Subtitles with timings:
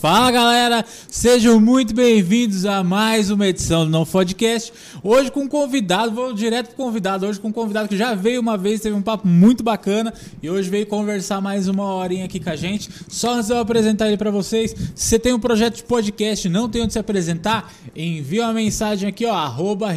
[0.00, 4.72] Fala galera, sejam muito bem-vindos a mais uma edição do Não Podcast.
[5.02, 7.26] Hoje com um convidado, vou direto pro convidado.
[7.26, 10.48] Hoje com um convidado que já veio uma vez, teve um papo muito bacana e
[10.48, 12.88] hoje veio conversar mais uma horinha aqui com a gente.
[13.08, 16.48] Só antes de eu apresentar ele para vocês, se você tem um projeto de podcast,
[16.48, 19.88] não tem onde se apresentar, envia uma mensagem aqui, ó, arroba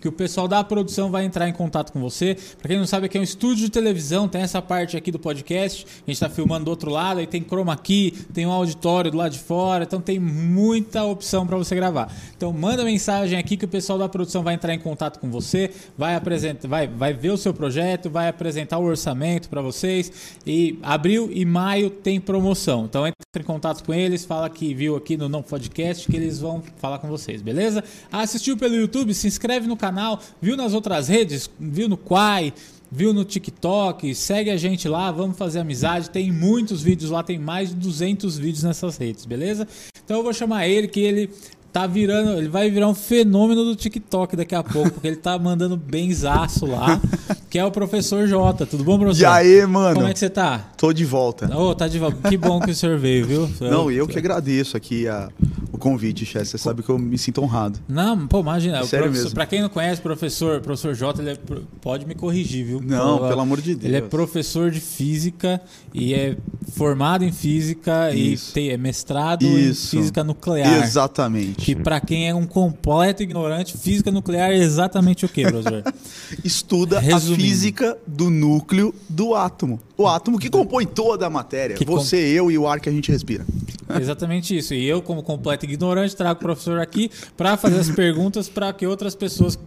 [0.00, 2.36] que o pessoal da produção vai entrar em contato com você.
[2.58, 5.20] Para quem não sabe, aqui é um estúdio de televisão, tem essa parte aqui do
[5.20, 9.10] podcast, a gente tá filmando do outro lado, aí tem chroma key, tem um auditório
[9.10, 12.12] do lado de fora, então tem muita opção para você gravar.
[12.36, 15.70] Então manda mensagem aqui que o pessoal da produção vai entrar em contato com você,
[15.96, 20.78] vai apresentar, vai, vai ver o seu projeto, vai apresentar o orçamento para vocês e
[20.82, 22.86] abril e maio tem promoção.
[22.86, 26.40] Então entra em contato com eles, fala que viu aqui no Não Podcast que eles
[26.40, 27.84] vão falar com vocês, beleza?
[28.10, 32.52] Assistiu pelo YouTube, se inscreve no canal, viu nas outras redes, viu no Quai,
[32.94, 36.10] viu no TikTok, segue a gente lá, vamos fazer amizade.
[36.10, 39.66] Tem muitos vídeos lá, tem mais de 200 vídeos nessas redes, beleza?
[40.04, 41.30] Então eu vou chamar ele, que ele
[41.72, 45.38] tá virando, ele vai virar um fenômeno do TikTok daqui a pouco, porque ele tá
[45.38, 47.00] mandando benzaço lá,
[47.48, 48.66] que é o professor Jota.
[48.66, 49.22] Tudo bom, professor?
[49.22, 49.94] E aí, mano?
[49.94, 50.70] Como é que você tá?
[50.76, 51.50] Tô de volta.
[51.56, 52.28] Ô, oh, tá de volta.
[52.28, 53.50] Que bom que o senhor veio, viu?
[53.60, 55.30] Não, eu que agradeço aqui a,
[55.72, 56.46] o convite, chefe.
[56.46, 57.78] Você sabe que eu me sinto honrado.
[57.88, 58.84] Não, pô, imagina.
[58.84, 59.30] Sério mesmo.
[59.32, 61.38] Pra quem não conhece, professor, professor Jota, ele é,
[61.80, 62.80] pode me corrigir, viu?
[62.84, 63.84] Não, Eu- pelo amor de Deus.
[63.86, 65.60] Ele é professor de física
[65.94, 66.36] e é
[66.72, 68.50] formado em física Isso.
[68.50, 69.96] e tem, é mestrado Isso.
[69.96, 70.82] em física nuclear.
[70.82, 71.61] Exatamente.
[71.62, 75.84] Que pra quem é um completo ignorante, física nuclear é exatamente o que, professor?
[76.44, 77.34] Estuda Resumindo.
[77.34, 79.80] a física do núcleo do átomo.
[79.96, 81.76] O átomo que compõe toda a matéria.
[81.76, 83.46] Que Você, eu e o ar que a gente respira.
[84.00, 84.74] exatamente isso.
[84.74, 88.86] E eu, como completo ignorante, trago o professor aqui pra fazer as perguntas para que
[88.86, 89.58] outras pessoas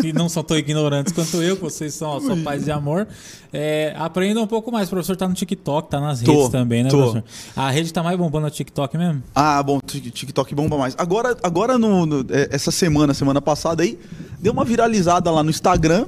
[0.00, 3.06] que não são tão ignorantes quanto eu, que vocês são ó, só pais de amor,
[3.52, 4.88] é, aprendam um pouco mais.
[4.88, 6.96] O professor tá no TikTok, tá nas Tô, redes também, né, tô.
[6.98, 7.24] professor?
[7.56, 9.22] A rede tá mais bombando no TikTok mesmo?
[9.34, 10.94] Ah, bom, Tik- TikTok bomba mais.
[10.98, 13.98] Agora, agora no, no- é, essa semana, semana passada aí,
[14.40, 16.06] deu uma viralizada lá no Instagram.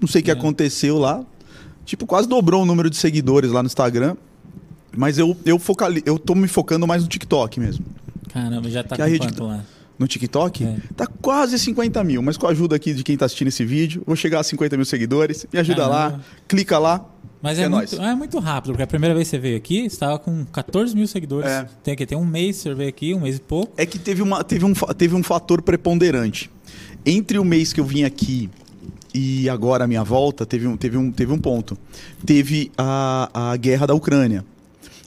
[0.00, 0.34] Não sei o que É.
[0.34, 1.22] aconteceu lá.
[1.84, 4.16] Tipo, quase dobrou o número de seguidores lá no Instagram.
[4.96, 7.84] Mas eu, eu, focali, eu tô me focando mais no TikTok mesmo.
[8.32, 9.64] Caramba, já tá Que a com rede quanto lá?
[10.02, 10.76] No TikTok, É.
[10.96, 12.20] tá quase 50 mil.
[12.22, 14.76] Mas com a ajuda aqui de quem tá assistindo esse vídeo, vou chegar a 50
[14.76, 15.46] mil seguidores.
[15.52, 16.24] Me ajuda lá, Caramba.
[16.48, 17.06] clica lá.
[17.40, 19.80] Mas é, é muito, é muito rápido, porque a primeira vez que você veio aqui,
[19.82, 21.48] você estava com 14 mil seguidores.
[21.48, 21.68] É.
[21.84, 23.72] Tem aqui, tem um mês que você veio aqui, um mês e pouco.
[23.76, 26.50] É que teve, uma, teve, um, teve um fator preponderante.
[27.06, 28.50] Entre o mês que eu vim aqui
[29.14, 31.78] e agora a minha volta, teve um, teve um, teve um ponto.
[32.26, 34.44] Teve a, a guerra da Ucrânia.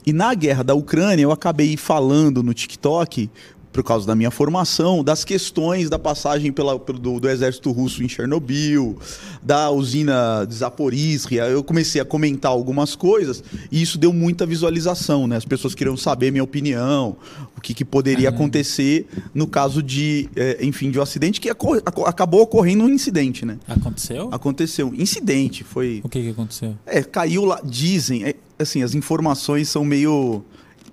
[0.06, 3.28] E na guerra da Ucrânia, eu acabei falando no TikTok,
[3.76, 8.02] por causa da minha formação, das questões da passagem pela, pelo, do, do exército russo
[8.02, 8.98] em Chernobyl,
[9.44, 11.44] da usina de Zaporizhia.
[11.44, 15.36] Eu comecei a comentar algumas coisas e isso deu muita visualização, né?
[15.36, 17.18] As pessoas queriam saber minha opinião,
[17.58, 18.38] o que, que poderia Caramba.
[18.46, 21.76] acontecer no caso de, eh, enfim, de um acidente que aco-
[22.06, 23.58] acabou ocorrendo um incidente, né?
[23.68, 24.30] Aconteceu?
[24.32, 24.94] Aconteceu.
[24.98, 26.00] Incidente, foi.
[26.02, 26.78] O que, que aconteceu?
[26.86, 27.60] É, caiu lá.
[27.62, 30.46] Dizem, é, assim, as informações são meio.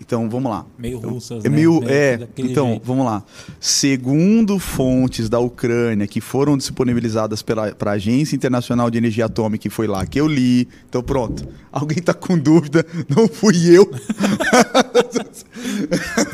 [0.05, 0.67] Então, vamos lá.
[0.77, 1.55] Meio russas, É né?
[1.57, 1.81] meio.
[1.87, 2.83] É, daquele então, jeito.
[2.85, 3.23] vamos lá.
[3.61, 9.71] Segundo fontes da Ucrânia que foram disponibilizadas pela pra Agência Internacional de Energia Atômica, que
[9.71, 10.69] foi lá que eu li.
[10.89, 11.47] Então, pronto.
[11.71, 12.85] Alguém tá com dúvida?
[13.09, 13.89] Não fui eu.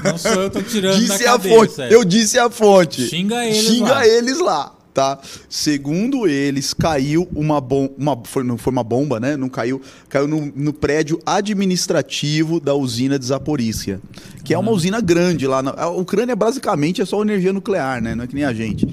[0.04, 1.80] Não sou eu, tô tirando disse a fonte.
[1.82, 1.94] é.
[1.94, 3.06] Eu disse a fonte.
[3.06, 4.06] Xinga eles Xinga lá.
[4.06, 4.74] eles lá.
[4.98, 5.16] Tá?
[5.48, 7.92] Segundo eles, caiu uma bomba.
[7.96, 9.36] Uma, foi, não foi uma bomba, né?
[9.36, 9.80] Não caiu.
[10.08, 14.00] Caiu no, no prédio administrativo da usina de Zaporícia.
[14.42, 15.62] Que é uma usina grande lá.
[15.62, 18.16] Na, a Ucrânia basicamente é só energia nuclear, né?
[18.16, 18.88] Não é que nem a gente.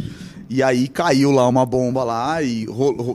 [0.50, 2.68] E aí caiu lá uma bomba lá e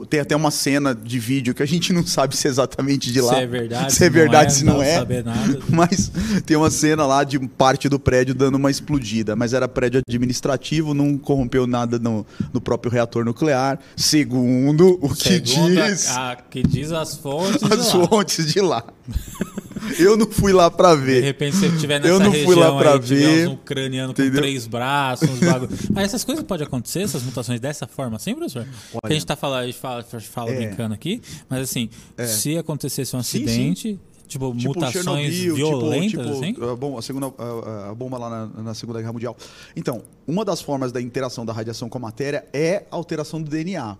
[0.09, 3.21] tem até uma cena de vídeo que a gente não sabe se é exatamente de
[3.21, 3.33] lá.
[3.35, 4.95] Se é verdade, se é verdade, se não dá pra é.
[4.97, 5.59] saber nada.
[5.69, 6.11] Mas
[6.45, 9.35] tem uma cena lá de parte do prédio dando uma explodida.
[9.35, 13.79] Mas era prédio administrativo, não corrompeu nada no, no próprio reator nuclear.
[13.95, 17.63] Segundo o que Segundo a- diz a, que diz as fontes.
[17.63, 18.07] as lá.
[18.07, 18.83] fontes de lá.
[19.99, 21.23] Eu não fui lá pra De ver.
[21.23, 24.15] repente, se você estiver nessa Eu não região fui lá pra aí, ver, uns ucranianos
[24.15, 24.41] com entendeu?
[24.41, 25.71] três braços, uns bagulho.
[25.93, 28.65] Mas essas coisas podem acontecer, essas mutações dessa forma assim, professor?
[28.91, 30.55] Porque a gente tá falando, a gente fala, fala É.
[30.55, 31.89] brincando aqui, mas assim,
[32.25, 33.43] se acontecesse um Sim, sim.
[33.45, 34.93] acidente, tipo, Tipo mutações
[35.33, 36.53] Chernobyl, violentas, tipo, assim?
[36.53, 39.35] tipo, a, bomba, a segunda, a, a bomba lá na, na Segunda Guerra Mundial.
[39.75, 43.49] Então, uma das formas da interação da radiação com a matéria é a alteração do
[43.49, 43.97] DNA.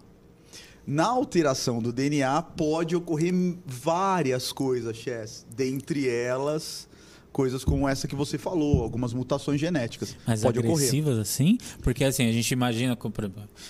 [0.92, 3.34] Na alteração do DNA pode ocorrer
[3.66, 5.46] várias coisas, Chess.
[5.56, 6.86] Dentre elas,
[7.32, 10.16] coisas como essa que você falou, algumas mutações genéticas.
[10.28, 11.22] Mas Pode agressivas ocorrer.
[11.22, 11.58] assim?
[11.82, 12.98] Porque assim, a gente imagina,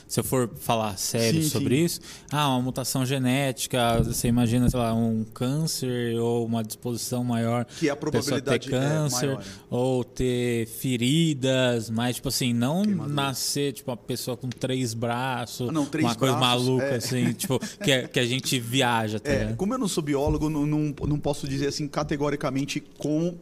[0.08, 1.86] se eu for falar sério Sim, sobre sim.
[1.86, 7.66] isso, ah, uma mutação genética, você imagina, sei lá, um câncer ou uma disposição maior
[7.66, 9.44] Que a da pessoa ter probabilidade é câncer maior.
[9.70, 10.66] ou ter
[11.12, 13.14] feridas, mas tipo assim, não Queimadura.
[13.14, 16.96] nascer tipo uma pessoa com três braços, Ah, não, três uma coisa braços, maluca é.
[16.96, 20.50] assim, tipo, que, é- que a gente viaja, tá É, como eu não sou biólogo,
[20.50, 23.38] não, não, não posso dizer assim categoricamente como,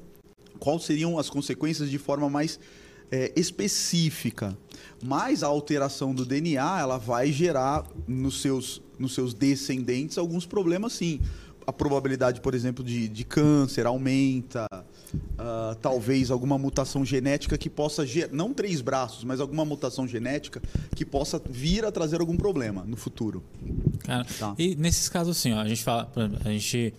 [0.60, 2.60] quais seriam as consequências de forma mais
[3.12, 4.58] é, específica.
[5.04, 10.94] Mas a alteração do DNA ela vai gerar nos seus, nos seus descendentes alguns problemas,
[10.94, 11.20] sim.
[11.66, 14.68] A probabilidade, por exemplo, de, de câncer aumenta.
[15.38, 20.62] ah, talvez alguma mutação genética que possa gerar, não três braços, mas alguma mutação genética
[20.96, 23.44] que possa vir a trazer algum problema no futuro.
[24.04, 24.54] Cara, Tá.
[24.58, 26.12] E nesses casos assim, ó, a gente fala,
[26.44, 26.94] a gente,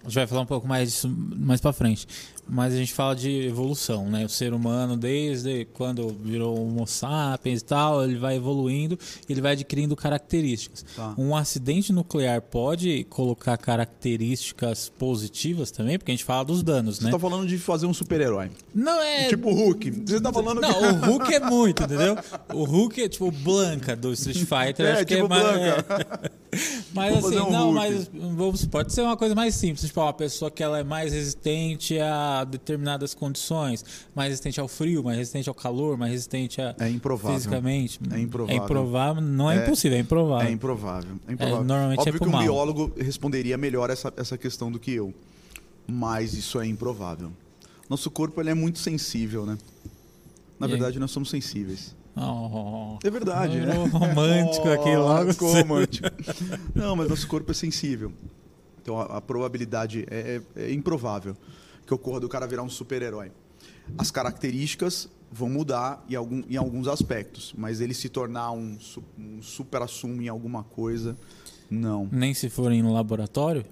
[0.00, 2.06] a gente vai falar um pouco mais disso mais para frente,
[2.54, 4.26] mas a gente fala de evolução, né?
[4.26, 9.52] O ser humano desde quando virou Homo sapiens e tal, ele vai evoluindo, ele vai
[9.52, 10.84] adquirindo características.
[10.94, 11.14] Tá.
[11.16, 17.04] Um acidente nuclear pode colocar características positivas também, porque a gente fala dos danos, Você
[17.04, 17.08] né?
[17.08, 18.50] está falando de fazer um super-herói.
[18.74, 19.90] Não é Tipo o Hulk.
[20.06, 21.06] Você tá falando não, que...
[21.06, 22.18] o Hulk é muito, entendeu?
[22.52, 24.84] O Hulk é tipo o Blanca do Street Fighter.
[24.84, 25.42] É, acho que tipo é mais.
[25.42, 26.20] Blanca.
[26.38, 26.42] é.
[26.92, 27.74] Mas Vou assim, um não, Hulk.
[27.74, 29.86] mas vamos, pode ser uma coisa mais simples.
[29.86, 33.84] Tipo, uma pessoa que ela é mais resistente a determinadas condições,
[34.14, 36.74] mais resistente ao frio, mais resistente ao calor, mais resistente a.
[36.78, 37.36] É improvável.
[37.36, 38.00] Fisicamente.
[38.12, 38.60] É improvável.
[38.60, 40.48] É improvável, não é, É- impossível, é improvável.
[40.48, 41.10] É improvável.
[41.28, 41.64] É improvável.
[41.64, 42.42] normalmente é Óbvio pro que um mal.
[42.42, 45.12] biólogo responderia melhor essa, essa questão do que eu.
[45.86, 47.32] Mas isso é improvável.
[47.90, 49.58] Nosso corpo ele é muito sensível, né?
[50.58, 50.76] Na E aí?
[50.78, 51.94] verdade, nós somos sensíveis.
[52.16, 53.74] Oh, É verdade, né?
[53.90, 55.32] romântico aqui Oh, logo.
[55.32, 56.06] ficou romântico.
[56.74, 58.12] Não, mas nosso corpo é sensível.
[58.80, 61.36] Então a, a probabilidade é, é- é improvável
[61.86, 63.30] que ocorra do cara virar um super-herói.
[63.98, 68.76] As características vão mudar em, algum, em alguns aspectos, mas ele se tornar um,
[69.18, 71.16] um super-assumo em alguma coisa,
[71.70, 72.08] não.
[72.12, 73.64] Nem se forem no laboratório.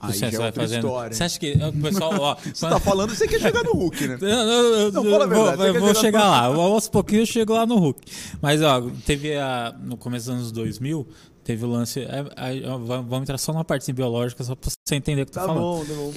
[0.00, 0.84] Aí você já é outra fazendo.
[0.86, 1.16] história.
[1.16, 4.18] Você acha que o pessoal, ó, Você tá falando, você quer chegar no Hulk, né?
[4.22, 6.62] Não, não, Não, fala a vou, verdade, você eu vou chegar no- lá.
[6.64, 8.00] Aos pouquinhos eu chego lá no Hulk.
[8.40, 11.04] Mas, ó, teve a, no começo dos anos 2000,
[11.42, 11.98] teve o lance.
[12.00, 15.40] é, é, vamos entrar só numa parte biológica, só pra você entender o que tô
[15.40, 15.62] Tá falando.
[15.62, 16.12] bom, tá bom.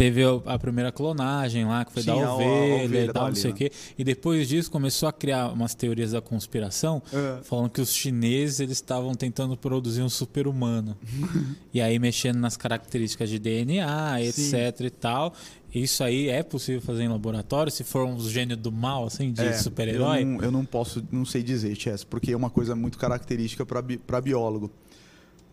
[0.00, 3.28] Teve a primeira clonagem lá, que foi Sim, da a- a ovelha, ovelha e tal,
[3.28, 3.70] não sei o Valina.
[3.70, 3.76] quê.
[3.98, 7.42] E depois disso começou a criar umas teorias da conspiração, É.
[7.42, 10.96] falando que os chineses eles estavam tentando produzir um super-humano.
[11.74, 15.34] e aí mexendo nas características de DNA, etc e tal.
[15.74, 19.42] Isso aí é possível fazer em laboratório, se for um gênio do mal, assim, de
[19.42, 20.22] É, super-herói?
[20.22, 23.66] Eu não, eu não posso, não sei dizer, Chess, porque é uma coisa muito característica
[23.66, 24.70] para bi, biólogo.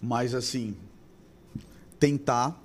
[0.01, 0.73] Mas, assim,
[1.99, 2.63] tentar,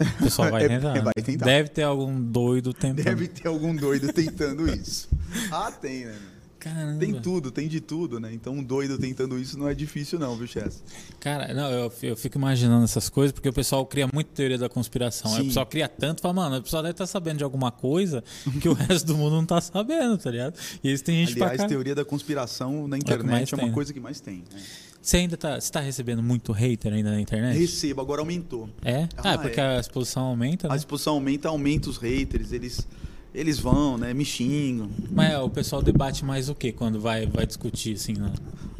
[0.00, 0.96] O pessoal vai É- tentar.
[0.96, 1.22] é, vai né?
[1.22, 1.44] tentar.
[1.44, 3.04] Deve ter algum doido tentando.
[3.04, 5.08] deve ter algum doido tentando isso.
[5.50, 6.16] Ah, tem, né?
[6.58, 6.98] Caramba.
[7.00, 8.30] Tem tudo, tem de tudo, né?
[8.34, 10.82] Então, um doido tentando isso não é difícil, não, viu, Chess?
[11.18, 14.68] Cara, não, eu, eu fico imaginando essas coisas porque o pessoal cria muita teoria da
[14.68, 15.30] conspiração.
[15.30, 15.40] Sim.
[15.40, 18.22] O pessoal cria tanto, fala, mano, o pessoal deve estar sabendo de alguma coisa
[18.60, 20.54] que o resto do mundo não tá sabendo, tá ligado?
[20.84, 21.66] E eles têm gente pra Aliás, cá.
[21.68, 23.74] teoria da conspiração na mais internet é, tem, uma né?
[23.74, 24.44] coisa que mais tem.
[24.52, 24.60] né?
[25.02, 27.58] Você ainda tá, você tá recebendo muito hater ainda na internet?
[27.58, 28.68] Recebo, agora aumentou.
[28.84, 29.08] É?
[29.16, 29.76] Ah, Ah, porque é.
[29.76, 30.74] a exposição aumenta, né?
[30.74, 32.86] A exposição aumenta, aumenta os haters, eles,
[33.34, 34.12] eles vão, né?
[34.12, 34.90] Me xingam.
[35.10, 38.30] Mas é, o pessoal debate mais o que quando vai, vai discutir, assim, né?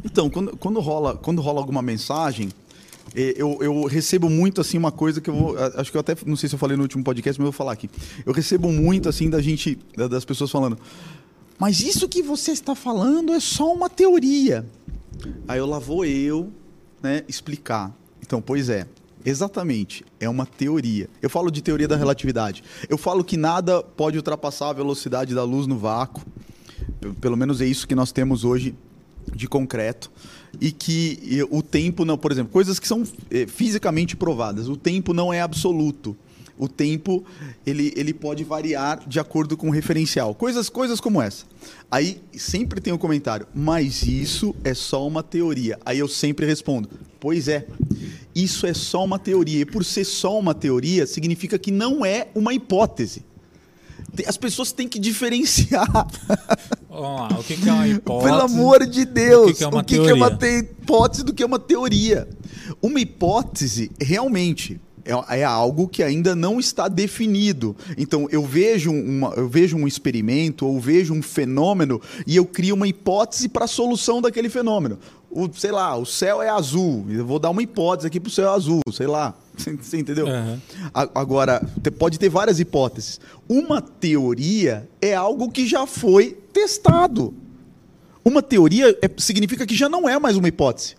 [0.05, 2.49] Então, quando, quando, rola, quando rola alguma mensagem,
[3.15, 5.55] eh, eu, eu recebo muito assim uma coisa que eu vou.
[5.75, 7.57] Acho que eu até não sei se eu falei no último podcast, mas eu vou
[7.57, 7.89] falar aqui.
[8.25, 10.77] Eu recebo muito assim da gente, da- das pessoas falando.
[11.57, 14.65] Mas isso que você está falando é só uma teoria.
[15.47, 16.51] Aí eu lá vou eu,
[17.01, 17.95] né, explicar.
[18.21, 18.87] Então, pois é,
[19.25, 21.09] exatamente, é uma teoria.
[21.21, 22.63] Eu falo de teoria da relatividade.
[22.89, 26.23] Eu falo que nada pode ultrapassar a velocidade da luz no vácuo.
[27.19, 28.75] Pelo menos é isso que nós temos hoje
[29.35, 30.11] de concreto.
[30.59, 34.67] E que o tempo não, por exemplo, coisas que são eh, fisicamente provadas.
[34.67, 36.15] O tempo não é absoluto.
[36.61, 37.23] O tempo
[37.65, 40.35] ele, ele pode variar de acordo com o referencial.
[40.35, 41.43] Coisas, coisas como essa.
[41.89, 45.79] Aí sempre tem um comentário, mas isso é só uma teoria.
[45.83, 46.87] Aí eu sempre respondo,
[47.19, 47.65] pois é.
[48.35, 49.61] Isso é só uma teoria.
[49.61, 53.23] E por ser só uma teoria, significa que não é uma hipótese.
[54.27, 55.87] As pessoas têm que diferenciar.
[56.89, 58.29] Vamos lá, o que, que é uma hipótese?
[58.29, 60.63] Pelo amor de Deus, O que que é uma que que é uma teoria?
[60.63, 62.27] te- hipótese do que é uma teoria?
[62.81, 67.75] Uma hipótese, realmente, é, é algo que ainda não está definido.
[67.97, 72.75] Então, eu vejo, uma, eu vejo um experimento ou vejo um fenômeno e eu crio
[72.75, 74.97] uma hipótese para a solução daquele fenômeno.
[75.29, 77.05] O, sei lá, o céu é azul.
[77.09, 79.33] Eu vou dar uma hipótese aqui para o céu azul, sei lá.
[79.55, 80.27] Você entendeu?
[80.93, 81.65] A- Agora,
[81.97, 83.19] pode ter várias hipóteses.
[83.47, 87.33] Uma teoria é algo que já foi testado.
[88.23, 90.95] Uma teoria é- significa que já não é mais uma hipótese.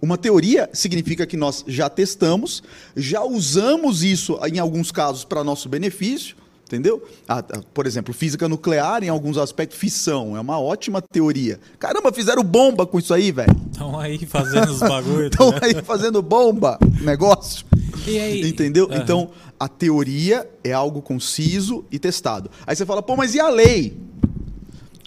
[0.00, 2.62] Uma teoria significa que nós já testamos,
[2.96, 6.36] já usamos isso em alguns casos para nosso benefício,
[6.66, 7.02] entendeu?
[7.26, 11.58] Ah, ah, por exemplo, física nuclear, em alguns aspectos, fissão, é uma ótima teoria.
[11.80, 13.50] Caramba, fizeram bomba com isso aí, velho.
[13.72, 15.30] Estão aí fazendo os bagulhos.
[15.32, 17.66] Estão aí fazendo bomba, negócio.
[18.06, 18.48] E aí?
[18.48, 18.86] Entendeu?
[18.90, 19.02] Aham.
[19.02, 22.48] Então, a teoria é algo conciso e testado.
[22.64, 23.98] Aí você fala, pô, mas e a lei?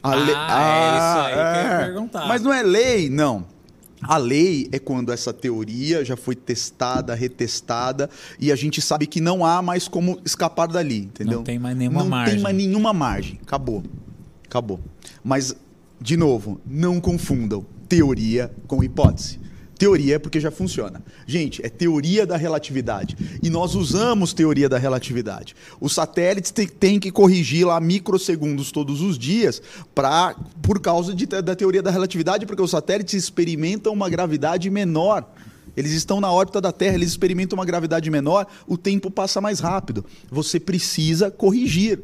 [0.03, 2.27] A Ah, lei- é isso aí que eu ia perguntar.
[2.27, 3.45] Mas não é lei, não.
[4.01, 9.21] A lei é quando essa teoria já foi testada, retestada, e a gente sabe que
[9.21, 11.37] não há mais como escapar dali, entendeu?
[11.37, 12.33] Não tem mais nenhuma não margem.
[12.35, 13.39] tem mais nenhuma margem.
[13.43, 13.83] Acabou.
[14.45, 14.79] Acabou.
[15.23, 15.55] Mas,
[15.99, 19.39] de novo, não confundam teoria com hipótese.
[19.81, 21.01] Teoria é porque já funciona.
[21.25, 23.17] Gente, é teoria da relatividade.
[23.41, 25.55] E nós usamos teoria da relatividade.
[25.79, 29.59] Os satélites te- têm que corrigir lá microsegundos todos os dias
[29.95, 35.25] pra, por causa de- da teoria da relatividade, porque os satélites experimentam uma gravidade menor.
[35.75, 39.59] Eles estão na órbita da Terra, eles experimentam uma gravidade menor, o tempo passa mais
[39.59, 40.05] rápido.
[40.29, 41.99] Você precisa corrigir.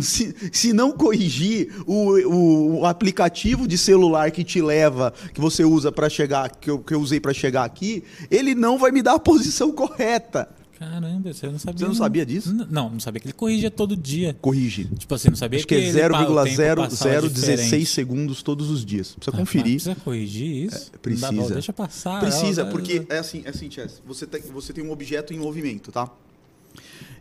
[0.00, 5.64] Se, se não corrigir o, o- o aplicativo de celular que te leva, que você
[5.64, 9.02] usa para chegar, que eu, que eu usei para chegar aqui, ele não vai me
[9.02, 10.48] dar a posição correta.
[10.78, 11.78] Caramba, você não sabia.
[11.80, 12.50] Você não sabia disso?
[12.50, 14.36] N- Não, não sabia que ele corrigia todo dia.
[14.40, 14.84] Corrige.
[14.96, 17.86] Tipo assim, não sabia Acho que é ele pa- o tempo passava 0,016 diferente.
[17.86, 19.12] segundos todos os dias.
[19.16, 19.72] Precisa Ah, conferir.
[19.72, 20.76] Precisa corrigir isso?
[20.76, 21.32] É, Não dá precisa.
[21.46, 22.20] pra- deixa passar.
[22.20, 24.00] Precisa, ó, porque é assim, é assim, Chess.
[24.06, 26.08] Você tem, você tem um objeto em movimento, tá?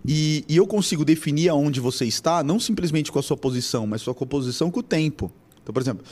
[0.05, 4.01] E, e eu consigo definir aonde você está, não simplesmente com a sua posição, mas
[4.01, 5.31] sua composição com o tempo.
[5.61, 6.05] Então, por exemplo,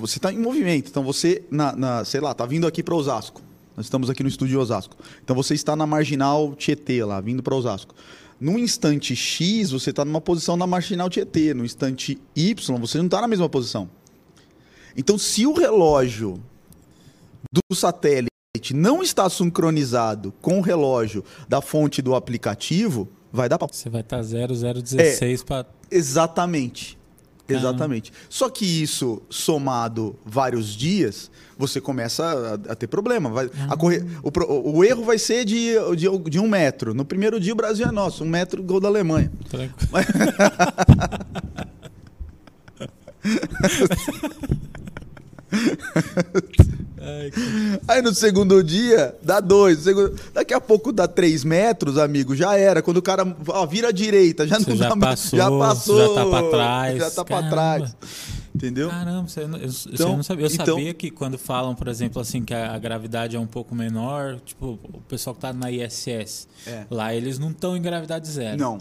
[0.00, 0.88] você está em movimento.
[0.90, 3.40] Então, você, na, na- sei lá, está vindo aqui para Osasco.
[3.76, 4.96] Nós estamos aqui no estúdio Osasco.
[5.22, 7.94] Então, você está na marginal Tietê, lá, vindo para Osasco.
[8.40, 11.54] No instante X, você está numa posição na marginal Tietê.
[11.54, 13.88] No instante Y, você não está na mesma posição.
[14.96, 16.42] Então, se o relógio
[17.52, 18.28] do satélite
[18.74, 23.68] não está sincronizado com o relógio da fonte do aplicativo, vai dar pra...
[23.70, 25.66] Você vai tá estar 0016 pra.
[25.90, 26.98] Exatamente.
[27.46, 27.68] Caramba.
[27.68, 28.12] Exatamente.
[28.28, 33.30] Só que isso somado vários dias, você começa a, a ter problema.
[33.30, 36.92] Vai, a correr, o, o erro vai ser de, de, de um metro.
[36.92, 39.32] No primeiro dia o Brasil é nosso, um metro gol da Alemanha.
[39.48, 39.88] Tranquilo.
[47.00, 49.80] Ai, que- Aí no segundo dia, dá dois.
[49.80, 52.82] segundo- Daqui a pouco dá três metros, amigo, já era.
[52.82, 55.50] Quando o cara ó, vira à direita, já Você não já dá mais- passou, já
[55.50, 55.98] passou.
[55.98, 56.98] já tá pra trás.
[56.98, 57.50] Já tá pra Caramba.
[57.50, 57.96] trás.
[58.54, 58.88] Entendeu?
[58.88, 60.46] Caramba, você não- eu, Então- não sabia.
[60.46, 63.46] Eu então- sabia que quando falam, por exemplo, assim, que a, a gravidade é um
[63.46, 66.84] pouco menor, tipo, o pessoal que tá na ISS, É.
[66.90, 68.58] lá eles não estão em gravidade zero.
[68.58, 68.78] Não.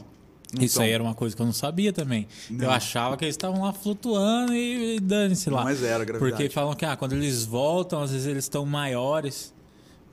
[0.53, 2.27] Não Isso aí era uma coisa que eu não sabia também.
[2.49, 2.65] Não.
[2.65, 5.63] Eu achava que eles estavam lá flutuando e, e dane-se lá.
[5.63, 6.31] Mas era gravidade.
[6.31, 9.53] Porque falam que ah, quando eles voltam, às vezes eles estão maiores.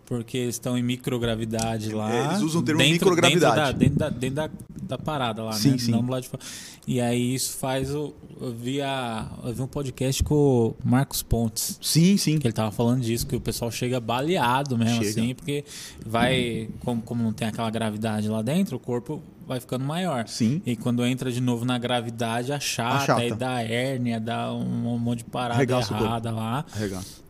[0.07, 2.13] Porque eles estão em microgravidade lá.
[2.13, 3.79] É, eles usam o termo dentro, microgravidade.
[3.79, 5.79] Dentro da, dentro da, dentro da, da parada lá, Sim, né?
[5.79, 5.91] sim.
[5.93, 6.43] Não de fora.
[6.87, 8.13] E aí isso faz o.
[8.39, 11.79] Eu vi, a, eu vi um podcast com o Marcos Pontes.
[11.81, 12.39] Sim, sim.
[12.39, 15.09] Que ele tava falando disso, que o pessoal chega baleado mesmo, Chega.
[15.09, 15.65] assim, porque
[16.05, 16.69] vai.
[16.81, 20.27] Como, como não tem aquela gravidade lá dentro, o corpo vai ficando maior.
[20.29, 20.61] Sim.
[20.65, 23.21] E quando entra de novo na gravidade, achata, Achata.
[23.21, 26.65] aí dá hérnia, dá um, um monte de parada errada lá.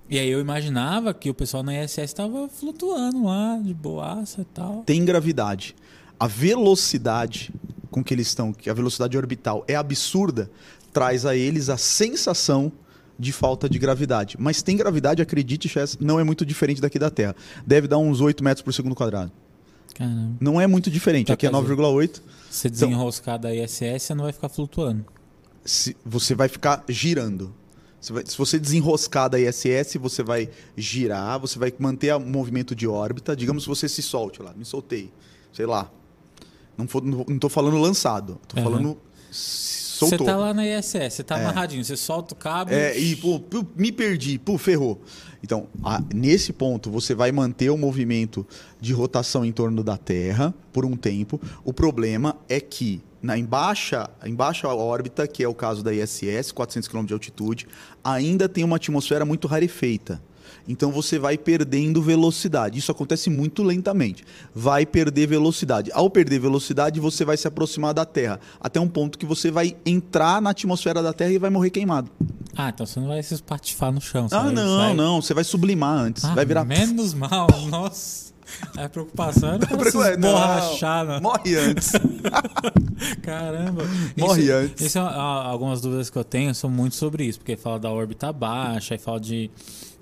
[0.08, 4.44] E aí eu imaginava que o pessoal na ISS estava flutuando lá, de boaça e
[4.44, 4.82] tal.
[4.84, 5.74] Tem gravidade.
[6.18, 7.52] A velocidade
[7.90, 10.50] com que eles estão, que a velocidade orbital é absurda,
[10.92, 12.72] traz a eles a sensação
[13.16, 14.36] de falta de gravidade.
[14.36, 17.36] Mas tem gravidade, acredite, Chess, não é muito diferente daqui da Terra.
[17.64, 19.30] Deve dar uns 8 metros por segundo quadrado.
[19.94, 20.36] Caramba.
[20.40, 21.28] Não é muito diferente.
[21.28, 22.22] Tá, Aqui é quer dizer- 9,8.
[22.50, 25.04] Se desenroscar da ISS, você não vai ficar flutuando.
[25.64, 27.54] se- você vai ficar girando.
[28.00, 32.74] Você vai- se você desenroscar da ISS, você vai girar, você vai manter o movimento
[32.74, 33.34] de órbita.
[33.34, 35.10] Digamos que você se solte lá, me soltei,
[35.54, 35.90] sei lá.
[36.76, 36.86] Não,
[37.38, 38.64] tô falando lançado, tô Aham.
[38.70, 38.98] falando
[40.04, 40.26] Você soltou.
[40.26, 41.42] tá lá na ISS, você tá É.
[41.42, 42.72] amarradinho, você solta o cabo.
[42.72, 43.40] É, e pô,
[43.76, 45.00] me perdi, pô, ferrou.
[45.42, 48.46] Então, a- nesse ponto, você vai manter o movimento
[48.80, 51.40] de rotação em torno da Terra por um tempo.
[51.64, 55.92] O problema é que na em baixa, em baixa órbita, que é o caso da
[55.94, 57.66] ISS, 400 km de altitude,
[58.02, 60.20] ainda tem uma atmosfera muito rarefeita.
[60.66, 62.78] Então você vai perdendo velocidade.
[62.78, 64.24] Isso acontece muito lentamente.
[64.54, 65.90] Vai perder velocidade.
[65.92, 69.76] Ao perder velocidade, você vai se aproximar da Terra, até um ponto que você vai
[69.84, 72.10] entrar na atmosfera da Terra e vai morrer queimado.
[72.56, 74.26] Ah, então você não vai se espatifar no chão.
[74.30, 75.20] Ah, não, vai- não.
[75.20, 76.24] Você vai sublimar antes.
[76.24, 76.64] Ah, vai virar.
[76.64, 78.32] Menos mal, nossa.
[78.76, 81.20] A preocupação era cara se não?
[81.20, 81.92] Morre antes.
[83.22, 83.84] Caramba.
[84.16, 84.86] Morre Isso- antes.
[84.86, 87.90] Isso é uma- algumas dúvidas que eu tenho são muito sobre isso, porque fala da
[87.90, 89.50] órbita baixa, aí fala de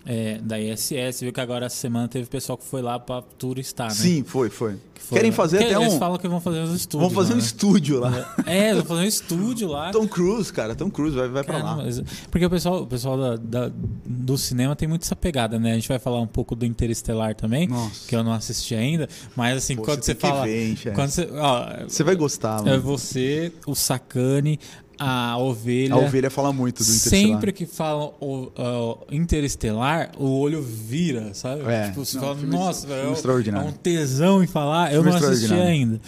[0.04, 3.88] é, da ISS, viu que agora essa semana teve pessoal que foi lá pra turistar,
[3.88, 3.94] né?
[3.94, 4.76] Sim, foi, foi.
[4.94, 5.98] Que foi- Querem fazer Porque até Eles um.
[5.98, 7.12] falam que vão fazer os estúdios.
[7.12, 7.46] Vamos fazer um lá, né?
[7.46, 8.36] estúdio lá.
[8.46, 9.90] É, eles vão fazer um estúdio lá.
[9.90, 10.74] Tom Cruise, cara.
[10.74, 11.84] Tom Cruise vai, vai pra Caramba, lá.
[11.84, 13.72] mas- Porque o pessoal, o pessoal da- da-
[14.04, 15.72] do cinema tem muito essa pegada, né?
[15.72, 18.06] A gente vai falar um pouco do Interestelar também, Nossa.
[18.08, 20.44] que eu não assisti ainda, mas assim, Pô, quando você, você fala.
[20.44, 22.82] ver, hein, quando você, ó, Você vai gostar, é mano.
[22.82, 24.58] você, o Sacane,
[25.04, 25.94] a ovelha.
[25.94, 27.26] A ovelha fala muito do Interestelar.
[27.34, 31.62] Sempre que falam o, ó, Interestelar, o olho vira, sabe?
[31.66, 31.88] É.
[31.88, 33.68] Tipo, você Não, fala, filme- nossa, filme velho, é extraordinário.
[33.68, 34.92] um tesão em falar.
[34.92, 36.00] Eu Filme não assisti ainda.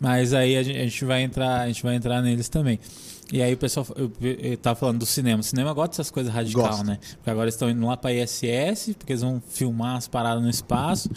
[0.00, 2.78] Mas aí a gente, a gente vai entrar, a gente vai entrar neles também.
[3.32, 5.40] E aí o pessoal, eu, eu tava falando do cinema.
[5.40, 6.82] O cinema gosta dessas coisas radical, Gosta.
[6.84, 6.98] né?
[7.16, 10.50] Porque agora eles estão indo lá pra ISS, porque eles vão filmar as paradas no
[10.50, 11.08] espaço.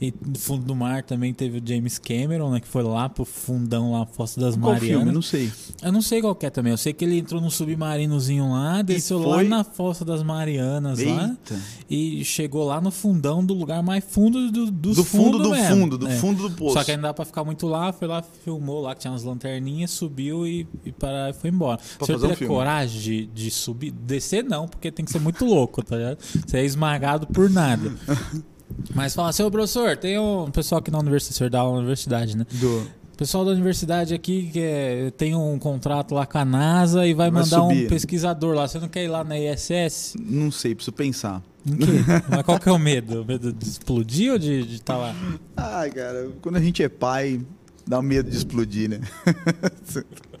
[0.00, 2.60] E no fundo do mar também teve o James Cameron, né?
[2.60, 4.98] Que foi lá pro fundão lá, Fossa das Qual Marianas.
[4.98, 5.12] filme?
[5.12, 5.50] Não sei.
[5.82, 6.72] Eu não sei qual que é também.
[6.72, 11.28] Eu sei que ele entrou num submarinozinho lá, desceu lá na Fossa das Marianas lá
[11.30, 11.58] Eita.
[11.88, 15.68] e chegou lá no fundão do lugar mais fundo do, dos Do fundo do mesmo.
[15.76, 16.16] fundo, do É.
[16.16, 16.74] fundo do poço.
[16.74, 19.22] Só que ainda dá pra ficar muito lá, foi lá, filmou lá, que tinha umas
[19.24, 21.61] lanterninhas, subiu e, e, para, e foi embora.
[21.66, 22.54] Pra o senhor fazer um teria filme.
[22.54, 23.90] coragem de, de subir?
[23.90, 26.18] Descer não, porque tem que ser muito louco, tá ligado?
[26.20, 27.92] Você é esmagado por nada.
[28.94, 32.36] Mas fala, seu professor, tem um pessoal aqui na universidade, o senhor dá na universidade,
[32.36, 32.46] né?
[32.52, 33.02] Do...
[33.16, 37.30] Pessoal da universidade aqui que é- tem um contrato lá com a NASA e vai,
[37.30, 37.84] Vai mandar subir.
[37.84, 38.66] um pesquisador lá.
[38.66, 40.14] Você não quer ir lá na ISS?
[40.18, 41.42] Não sei, preciso pensar.
[41.64, 41.86] Em quê?
[42.28, 43.22] Mas qual que é o medo?
[43.22, 45.14] O medo de explodir ou de estar lá?
[45.56, 47.40] Ai, cara, quando a gente é pai,
[47.86, 49.00] dá medo de explodir, né?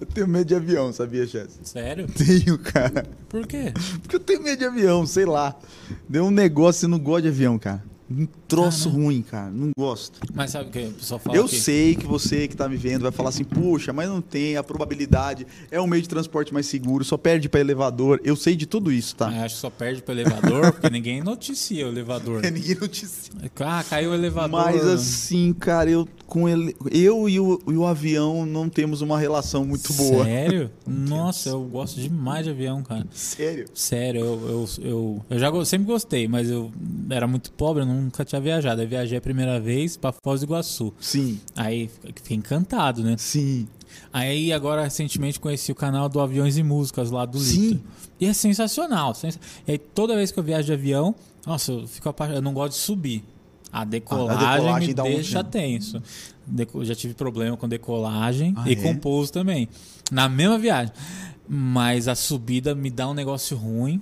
[0.00, 1.58] Eu tenho medo de avião, sabia, Chess?
[1.62, 2.06] Sério?
[2.16, 3.04] Tenho, cara.
[3.28, 3.72] Por quê?
[4.00, 5.56] Porque eu tenho medo de avião, sei lá.
[6.08, 7.82] Deu um negócio e não gosto de avião, cara.
[8.10, 8.96] Um troço não?
[8.96, 9.50] ruim, cara.
[9.50, 10.18] Não gosto.
[10.34, 11.56] Mas sabe o que o pessoal fala Eu que...
[11.56, 14.62] sei que você que tá me vendo vai falar assim, puxa, mas não tem, a
[14.62, 18.20] probabilidade é um meio de transporte mais seguro, só perde pra elevador.
[18.24, 19.30] Eu sei de tudo isso, tá?
[19.30, 22.42] Eu acho que só perde pro elevador, porque ninguém noticia o elevador.
[22.42, 23.32] Ninguém noticia.
[23.60, 24.64] Ah, caiu o elevador.
[24.64, 29.18] Mas assim, cara, eu com ele, eu e o, e o avião não temos uma
[29.18, 30.24] relação muito boa.
[30.24, 30.70] Sério?
[30.86, 33.06] Nossa, eu gosto demais de avião, cara.
[33.12, 33.66] Sério?
[33.74, 36.70] Sério, eu, eu, eu, eu já sempre gostei, mas eu
[37.10, 38.82] era muito pobre, eu nunca tinha viajado.
[38.82, 40.92] Eu viajei a primeira vez pra Foz do Iguaçu.
[41.00, 43.16] Sim, Aí fiquei encantado, né?
[43.18, 43.66] sim.
[44.12, 47.70] Aí agora recentemente conheci o canal do Aviões e Músicas lá do Sim.
[47.70, 47.84] Lito.
[48.20, 49.14] E é sensacional.
[49.14, 51.14] sens- E aí toda vez que eu viajo de avião,
[51.46, 53.24] nossa, eu fico eu não gosto de subir.
[53.72, 56.02] A decolagem, decolagem me dá um- deixa tenso.
[56.46, 58.76] Deco- Já tive problema com decolagem Ah, e é?
[58.76, 59.68] com pouso também.
[60.10, 60.92] Na mesma viagem.
[61.48, 64.00] Mas a subida me dá um negócio ruim.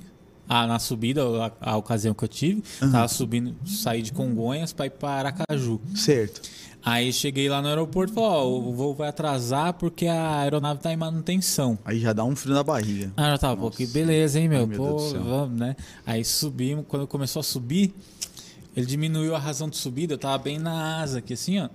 [0.48, 1.22] Ah, na subida,
[1.60, 5.80] a, a ocasião que eu tive, tava subindo, saí de Congonhas para ir para Aracaju.
[5.94, 6.40] Certo.
[6.86, 10.80] Aí cheguei lá no aeroporto e falou, ó, o voo vai atrasar porque a aeronave
[10.80, 11.76] tá em manutenção.
[11.84, 13.12] Aí já dá um frio na barriga.
[13.16, 14.60] Ah, já tava, pô, que beleza, hein, meu?
[14.60, 15.74] Ai, meu pô, vamos, né?
[16.06, 17.92] Aí subimos, quando começou a subir,
[18.76, 21.68] ele diminuiu a razão de subida, eu tava bem na asa aqui, assim, ó.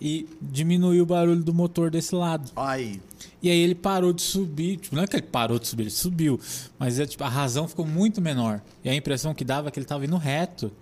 [0.00, 2.50] E diminuiu o barulho do motor desse lado.
[2.56, 2.98] Ai,
[3.42, 4.76] E aí ele parou de subir.
[4.78, 6.40] Tipo, não é que ele parou de subir, ele subiu.
[6.78, 8.60] Mas é, tipo, a razão ficou muito menor.
[8.84, 10.72] E a impressão que dava é que ele tava indo reto.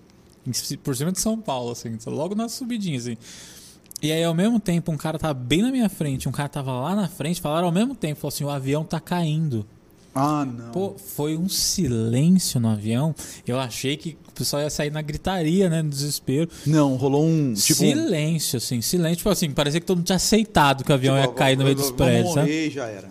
[0.82, 1.96] Por cima de São Paulo, assim.
[2.06, 3.16] Logo na subidinha, assim.
[4.02, 6.72] E aí, ao mesmo tempo, um cara tava bem na minha frente, um cara tava
[6.72, 9.64] lá na frente, falaram ao mesmo tempo, falou assim, o avião tá caindo.
[10.14, 10.70] Ah, não.
[10.72, 13.14] Pô, foi um silêncio no avião.
[13.46, 15.80] Eu achei que o pessoal ia sair na gritaria, né?
[15.82, 16.50] No desespero.
[16.66, 17.54] Não, rolou um.
[17.54, 19.16] Tipo, silêncio, assim, silêncio.
[19.18, 21.64] Tipo assim, parecia que todo mundo tinha aceitado que o avião tipo, ia cair no
[21.64, 22.46] meio dos prédios, sabe?
[22.50, 23.10] morrer, já era.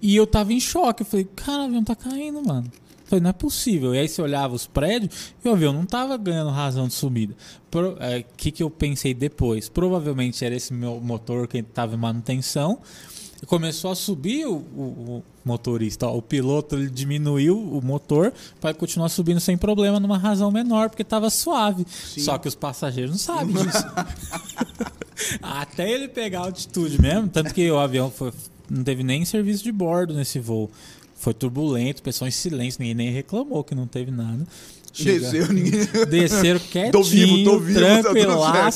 [0.00, 1.02] E eu tava em choque.
[1.02, 2.66] Eu falei, cara, o avião tá caindo, mano.
[2.66, 3.94] Eu falei, não é possível.
[3.94, 7.34] E aí você olhava os prédios e o avião não tava ganhando razão de subida.
[7.74, 9.68] O que, que eu pensei depois?
[9.68, 12.78] Provavelmente era esse meu motor que tava em manutenção.
[13.46, 16.06] Começou a subir o- o motorista.
[16.06, 16.16] ó.
[16.16, 21.04] o piloto ele diminuiu o motor para continuar subindo sem problema numa razão menor, porque
[21.04, 21.86] tava suave.
[21.90, 23.84] Só que os passageiros não sabem disso.
[25.42, 28.32] Até ele pegar a altitude mesmo, tanto que o avião foi-
[28.68, 30.70] não teve nem serviço de bordo nesse voo.
[31.14, 34.44] Foi turbulento, pessoal em silêncio, ninguém nem reclamou que não teve nada.
[34.92, 35.86] Chega- Desceu, ninguém.
[36.10, 38.70] Desceram quietinho, Tô vivo, tô vivo, tá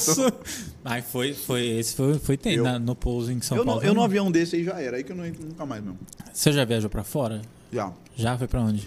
[0.88, 3.80] Aí foi, foi, esse foi, foi tem, Eu- na- no pouso em São Eu, Paulo.
[3.80, 4.96] não, eu num avião desse aí já era.
[4.96, 5.98] Aí que eu não entro nunca mais mesmo.
[6.32, 7.42] Você já viajou pra fora?
[7.72, 7.92] Já.
[8.14, 8.86] Já foi pra onde?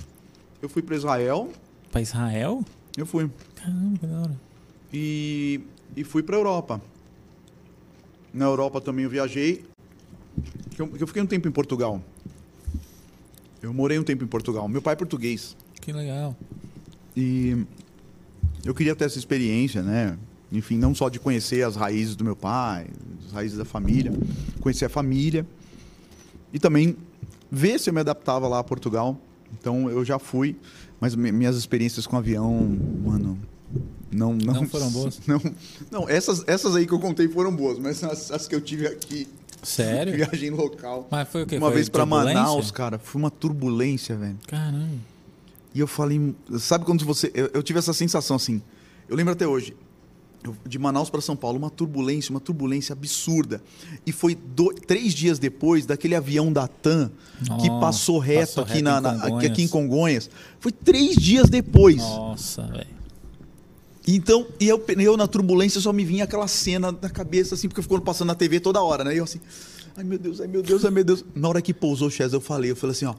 [0.62, 1.52] Eu fui pra Israel.
[1.92, 2.64] Pra Israel?
[2.98, 3.30] Eu fui.
[3.56, 4.36] Caramba, que da hora.
[4.94, 5.60] E,
[5.96, 6.82] e fui pra Europa.
[8.34, 9.66] Na Europa também eu viajei.
[10.76, 12.02] que Eu, que eu fiquei um tempo em Portugal.
[13.62, 14.68] Eu morei um tempo em Portugal.
[14.70, 15.56] Meu pai é português.
[15.82, 16.34] Que legal.
[17.16, 17.66] E
[18.64, 20.18] eu queria ter essa experiência, né?
[20.52, 22.88] Enfim, não só de conhecer as raízes do meu pai,
[23.26, 24.12] as raízes da família,
[24.60, 25.46] conhecer a família
[26.52, 26.96] e também
[27.52, 29.20] ver se eu me adaptava lá a Portugal.
[29.60, 30.56] Então eu já fui,
[31.00, 33.40] mas minhas experiências com avião, mano,
[34.12, 35.20] não, não, não foram boas?
[35.28, 35.40] Não,
[35.92, 38.88] não essas, essas aí que eu contei foram boas, mas as, as que eu tive
[38.88, 39.28] aqui.
[39.62, 40.14] Sério?
[40.18, 41.08] Viagem local.
[41.12, 41.58] Mas foi o quê?
[41.58, 44.38] Uma foi vez para Manaus, cara, foi uma turbulência, velho.
[44.48, 44.98] Caramba.
[45.76, 47.32] E eu falei, sabe quando você.
[47.36, 48.62] Eu, eu tive essa sensação assim.
[49.08, 49.76] Eu lembro até hoje.
[50.66, 53.62] De Manaus para São Paulo, uma turbulência, uma turbulência absurda.
[54.06, 57.12] E foi do, três dias depois daquele avião da TAM
[57.48, 59.52] Nossa, que passou reto, passou aqui, reto na, em na- Congonhas.
[59.52, 60.30] aqui em Congonhas.
[60.60, 61.98] Foi três dias depois.
[61.98, 62.88] Nossa, velho.
[64.08, 67.82] Então, e eu, eu na turbulência só me vinha aquela cena na cabeça, assim, porque
[67.82, 69.14] ficou passando na TV toda hora, né?
[69.14, 69.40] E eu assim,
[69.96, 71.24] ai meu Deus, ai meu Deus, ai meu Deus.
[71.36, 73.14] Na hora que pousou o Chess, eu falei, eu falei assim, ó.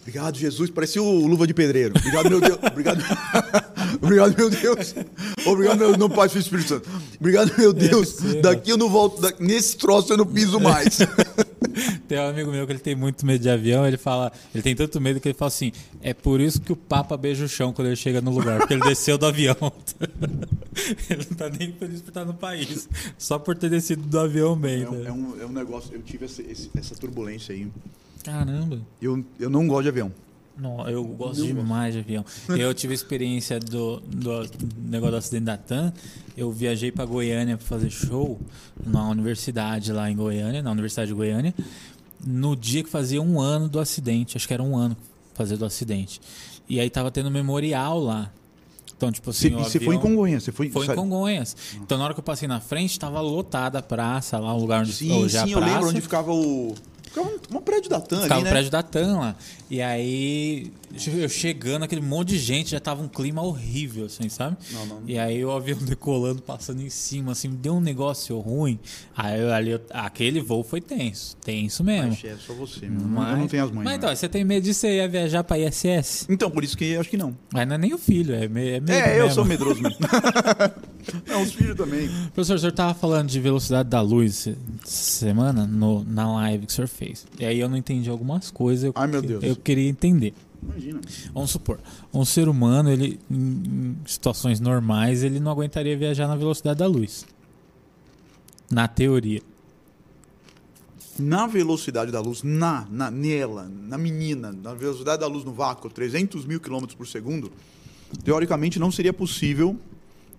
[0.00, 0.70] Obrigado, Jesus.
[0.70, 1.94] Parecia o Luva de Pedreiro.
[1.96, 2.58] Obrigado, meu Deus.
[2.70, 3.04] Obrigado.
[4.02, 4.94] Obrigado, meu Deus.
[5.46, 6.88] Obrigado, meu não Pai, Filho Espírito Santo.
[7.18, 8.18] Obrigado, meu Deus.
[8.20, 8.42] Receba.
[8.42, 9.20] Daqui eu não volto.
[9.20, 10.98] da- Nesse troço eu não piso mais.
[12.08, 14.74] Tem um amigo meu que ele tem muito medo de avião, ele fala, ele tem
[14.74, 15.70] tanto medo que ele fala assim,
[16.02, 18.74] é por isso que o Papa beija o chão quando ele chega no lugar, porque
[18.74, 19.54] ele desceu do avião.
[21.08, 24.56] ele não tá nem feliz por estar no país, só por ter descido do avião
[24.56, 24.82] bem.
[24.82, 25.08] É um, né?
[25.08, 25.94] é um- é um negócio.
[25.94, 27.68] Eu tive esse- essa turbulência aí.
[28.22, 28.80] Caramba.
[29.00, 30.12] Eu, eu não gosto de avião.
[30.56, 32.24] Não, eu gosto demais de avião.
[32.50, 34.46] Eu tive a experiência do, do
[34.84, 35.90] negócio do acidente da TAM.
[36.36, 38.38] Eu viajei para Goiânia para fazer show
[38.84, 41.54] na universidade lá em Goiânia, na Universidade de Goiânia,
[42.22, 44.36] no dia que fazia um ano do acidente.
[44.36, 44.94] Acho que era um ano
[45.32, 46.20] fazer do acidente.
[46.68, 48.30] E aí tava tendo memorial lá.
[49.00, 50.42] Então, tipo assim, Você, foi em Congonhas?
[50.42, 51.56] Você foi, Foi em Congonhas.
[51.76, 54.82] Então, na hora que eu passei na frente, tava lotada a praça lá, o lugar
[54.82, 55.72] onde Sim, hoje é a sim, eu praça.
[55.72, 56.74] lembro onde ficava o.
[57.10, 58.50] Ficava um, um prédio da TAM Ficava ali, o né?
[58.50, 59.36] prédio da TAM lá.
[59.68, 60.72] E aí,
[61.06, 64.56] eu chegando, aquele monte de gente, já tava um clima horrível, assim, sabe?
[64.72, 65.02] Não, não.
[65.06, 68.78] E aí o avião decolando, passando em cima, assim, deu um negócio ruim.
[69.16, 72.08] Aí eu- ali, eu- aquele voo foi tenso, tenso mesmo.
[72.10, 73.00] Mas, é só você, meu.
[73.00, 73.84] eu não tenho as mães.
[73.84, 73.94] Mas né?
[73.98, 76.26] então, você tem medo de você ia viajar pra ISS?
[76.28, 77.36] Então, por isso que eu acho que não.
[77.52, 79.34] Mas não é nem o filho, é, me- é medo É, eu mesmo.
[79.34, 79.98] sou medroso mesmo.
[81.26, 82.08] não, os filhos também.
[82.34, 84.48] Professor, o senhor tava falando de velocidade da luz
[84.84, 87.26] semana no, na live que o senhor fez.
[87.38, 88.84] E aí eu não entendi algumas coisas.
[88.84, 89.42] Eu, Ai, meu Deus.
[89.42, 90.34] Eu queria entender.
[90.62, 91.00] Imagina.
[91.32, 91.80] Vamos supor,
[92.12, 97.26] um ser humano, ele em situações normais, ele não aguentaria viajar na velocidade da luz.
[98.70, 99.42] Na teoria.
[101.18, 105.90] Na velocidade da luz, na, na, nela, na menina, na velocidade da luz no vácuo,
[105.90, 107.50] 300 mil quilômetros por segundo,
[108.24, 109.78] teoricamente não seria possível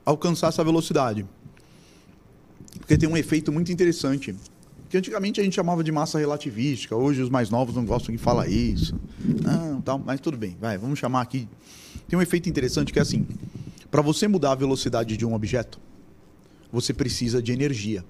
[0.05, 1.25] alcançar essa velocidade.
[2.79, 4.35] Porque tem um efeito muito interessante.
[4.91, 8.21] Que antigamente a gente chamava de massa relativística, hoje os mais novos não gostam que
[8.21, 8.93] fala isso.
[9.41, 11.47] Não, tal, mas tudo bem, vai, vamos chamar aqui.
[12.09, 13.25] Tem um efeito interessante que é assim:
[13.89, 15.79] para você mudar a velocidade de um objeto,
[16.69, 18.03] você precisa de energia.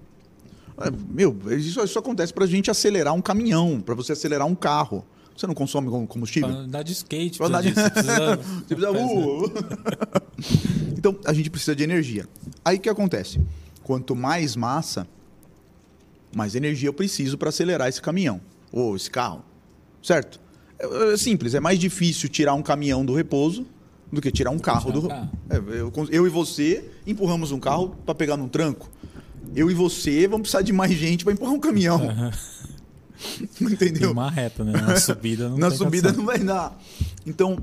[1.14, 5.06] Meu, isso, isso acontece para a gente acelerar um caminhão, para você acelerar um carro.
[5.38, 6.50] Você não consome com- combustível?
[6.50, 8.36] Pra andar de skate, Pra andar precisa de- disso, precisa-
[8.68, 9.52] Você precisa- uh.
[10.98, 12.28] então, a gente precisa de energia.
[12.66, 13.40] Aí o que acontece?
[13.84, 15.08] Quanto mais massa,
[16.36, 18.42] mais energia eu preciso para acelerar esse caminhão
[18.72, 19.44] ou esse carro.
[20.02, 20.40] Certo?
[20.80, 23.66] É, é simples, é mais difícil tirar um caminhão do repouso
[24.12, 25.30] do que tirar um carro do carro.
[25.50, 28.90] É, eu, eu e você empurramos um carro para pegar num tranco.
[29.56, 32.00] Eu e você vamos precisar de mais gente para empurrar um caminhão.
[33.58, 34.12] Tem Entendeu?
[34.12, 34.74] uma reta, né?
[34.74, 36.18] Na subida não Na subida condição.
[36.18, 36.78] não vai dar.
[37.26, 37.58] Então,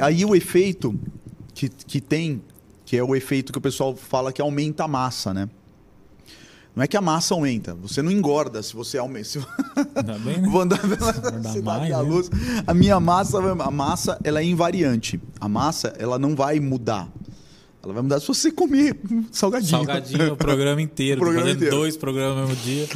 [0.00, 0.98] aí o efeito
[1.54, 2.42] que, que tem,
[2.84, 5.48] que é o efeito que o pessoal fala que aumenta a massa, né?
[6.74, 9.24] Não é que a massa aumenta, você não engorda se você aumenta.
[9.24, 9.38] Se...
[9.94, 10.48] Ainda bem, né?
[10.48, 12.08] Vou andar pela cidade mais, da né?
[12.08, 12.30] luz.
[12.66, 15.20] A minha massa, a massa, ela é invariante.
[15.40, 17.08] A massa, ela não vai mudar.
[17.82, 18.98] Ela vai mudar se você comer
[19.30, 19.70] salgadinho.
[19.70, 21.20] Salgadinho o programa inteiro.
[21.20, 21.76] O programa fazendo inteiro.
[21.76, 22.88] dois programas no mesmo dia.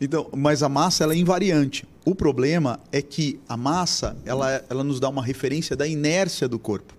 [0.00, 1.86] Então, mas a massa ela é invariante.
[2.04, 6.58] O problema é que a massa ela, ela nos dá uma referência da inércia do
[6.58, 6.94] corpo.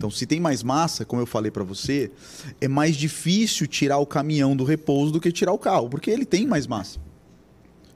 [0.00, 2.10] Então, se tem mais massa, como eu falei para você,
[2.58, 6.24] é mais difícil tirar o caminhão do repouso do que tirar o carro, porque ele
[6.24, 6.98] tem mais massa.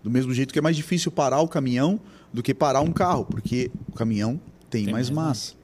[0.02, 1.98] Do mesmo jeito que é mais difícil parar o caminhão
[2.30, 4.38] do que parar um carro, porque o caminhão
[4.68, 5.54] tem, Tem mais, mais massa.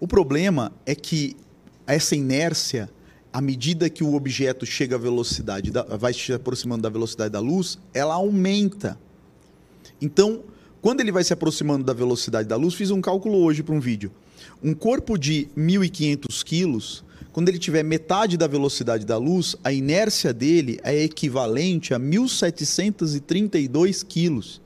[0.00, 1.36] O problema é que
[1.86, 2.90] essa inércia,
[3.32, 7.38] à medida que o objeto chega à velocidade, da- vai se aproximando da velocidade da
[7.38, 8.98] luz, ela aumenta.
[10.02, 10.42] Então,
[10.82, 13.78] quando ele vai se aproximando da velocidade da luz, fiz um cálculo hoje para um
[13.80, 14.10] vídeo.
[14.62, 20.32] Um corpo de 1.500 quilos, quando ele tiver metade da velocidade da luz, a inércia
[20.32, 24.60] dele é equivalente a 1.732 quilos.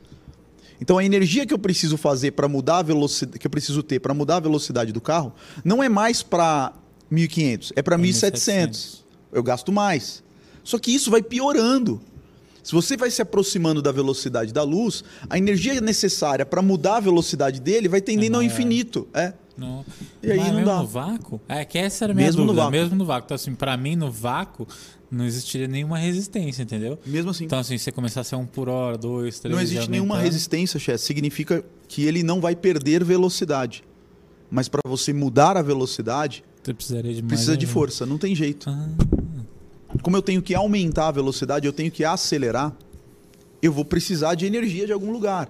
[0.81, 4.01] Então a energia que eu preciso fazer para mudar a velocidade, que eu preciso ter
[4.01, 5.33] para mudar a velocidade do carro,
[5.65, 6.75] não é mais para
[7.11, 9.05] 1500, é para 1700.
[9.33, 10.23] Eu gasto mais.
[10.63, 12.01] Só que isso vai piorando.
[12.63, 17.01] Se você vai se aproximando da velocidade da luz, a energia necessária para mudar a
[17.01, 19.07] velocidade dele vai tendendo É ao infinito.
[19.13, 19.35] É.
[19.57, 19.85] Não.
[20.23, 20.79] E aí Mas não mesmo dá.
[20.81, 21.41] no vácuo?
[21.49, 22.63] É que essa era a minha Mesmo no dúvida.
[22.65, 22.73] vácuo.
[22.79, 23.27] Mesmo no vácuo.
[23.27, 24.67] Então, assim, pra mim, no vácuo,
[25.11, 26.99] não existiria nenhuma resistência, entendeu?
[27.07, 27.45] Mesmo assim.
[27.45, 29.55] Então, assim, você começar a ser um por hora, dois, três...
[29.55, 31.05] não existe nenhuma resistência, chefe.
[31.05, 33.85] Significa que ele não vai perder velocidade.
[34.51, 37.29] Mas para você mudar a velocidade, Você precisaria de mais...
[37.29, 38.05] precisa de força.
[38.05, 38.69] Não tem jeito.
[38.69, 38.89] Ah,
[40.03, 42.73] Como eu tenho que aumentar a velocidade, eu tenho que acelerar,
[43.63, 45.49] eu vou precisar de energia de algum lugar.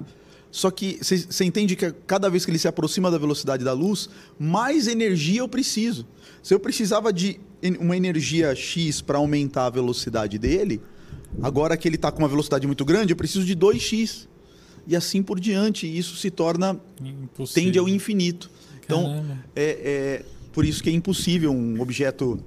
[0.54, 4.08] Só que você entende que cada vez que ele se aproxima da velocidade da luz,
[4.38, 6.06] mais energia eu preciso.
[6.44, 7.40] Se eu precisava de
[7.80, 10.80] uma energia X para aumentar a velocidade dele,
[11.42, 14.28] agora que ele está com uma velocidade muito grande, eu preciso de 2x.
[14.86, 15.88] E assim por diante.
[15.88, 16.80] E isso se torna.
[17.00, 17.64] impossível.
[17.64, 18.48] tende ao infinito.
[18.84, 19.44] Então, Caramba.
[19.56, 22.38] é, é por isso que é impossível um objeto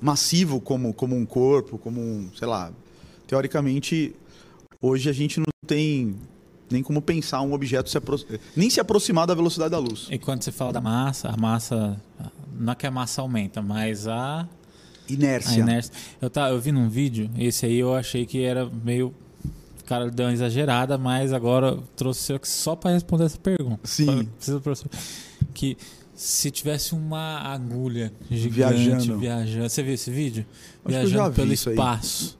[0.00, 2.72] massivo como, como um corpo, como um, sei lá,
[3.26, 4.14] teoricamente
[4.80, 6.14] hoje a gente não tem
[6.70, 7.98] nem como pensar um objeto se
[8.56, 10.06] nem se aproximar da velocidade da luz.
[10.10, 12.00] E quando você fala da massa, a massa...
[12.58, 14.46] Não é que a massa aumenta, mas a...
[15.08, 15.60] A Inércia.
[15.60, 15.92] inércia.
[16.20, 19.12] Eu, tá, eu vi num vídeo, esse aí eu achei que era meio.
[19.80, 23.80] O cara deu uma exagerada, mas agora trouxe só para responder essa pergunta.
[23.82, 24.06] Sim.
[24.06, 24.90] Só Precisa professor.
[25.52, 25.76] Que
[26.14, 29.18] se tivesse uma agulha gigante Viajando.
[29.18, 29.68] viajando.
[29.68, 30.46] Você viu esse vídeo?
[30.84, 32.38] Acho viajando já vi pelo espaço.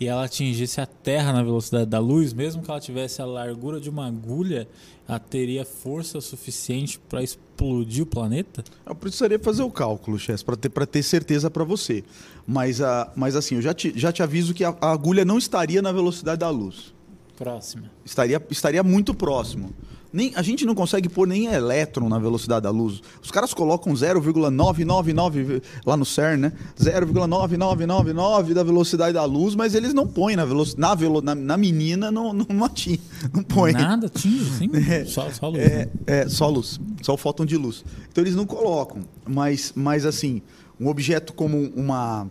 [0.00, 3.78] E ela atingisse a Terra na velocidade da luz, mesmo que ela tivesse a largura
[3.78, 4.66] de uma agulha,
[5.06, 8.64] ela teria força suficiente para explodir o planeta?
[8.86, 12.02] Eu precisaria fazer o cálculo, Chess, para ter, pra ter certeza para você.
[12.46, 15.36] Mas, a, mas assim, eu já te, já te aviso que a, a agulha não
[15.36, 16.94] estaria na velocidade da luz.
[17.36, 17.90] Próxima.
[18.02, 19.74] Estaria, estaria muito próximo.
[20.12, 23.00] Nem, a gente não consegue pôr nem elétron na velocidade da luz.
[23.22, 26.52] Os caras colocam 0,999 lá no CERN, né?
[26.78, 30.80] 0,9999 da velocidade da luz, mas eles não põem na velocidade.
[30.80, 33.00] Na, velo, na, na menina não, não atinge.
[33.32, 33.72] Não põe.
[33.72, 34.70] Nada tinha, assim?
[34.90, 35.60] É, só, só luz.
[35.60, 35.88] É, né?
[36.06, 37.84] é, só luz, só o fóton de luz.
[38.10, 40.42] Então eles não colocam, mas, mas assim,
[40.80, 42.28] um objeto como uma.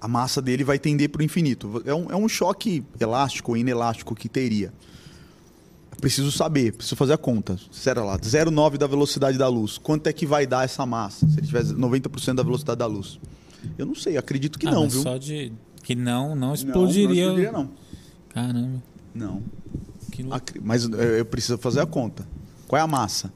[0.00, 1.82] A massa dele vai tender para o infinito.
[1.84, 4.72] É um, é um choque elástico ou inelástico que teria.
[6.00, 7.58] Preciso saber, preciso fazer a conta.
[7.70, 9.78] Será lá, 0,9 da velocidade da luz.
[9.78, 11.26] Quanto é que vai dar essa massa?
[11.28, 13.18] Se ele tiver 90% da velocidade da luz.
[13.78, 15.02] Eu não sei, acredito que Ah, não, viu?
[15.02, 15.52] Só de.
[15.82, 17.06] Que não, não Não, explodiria.
[17.06, 17.70] Não, explodiria, não.
[18.28, 18.82] Caramba.
[19.14, 19.42] Não.
[20.10, 20.24] Que
[20.62, 22.26] Mas eu eu preciso fazer a conta.
[22.68, 23.32] Qual é a massa?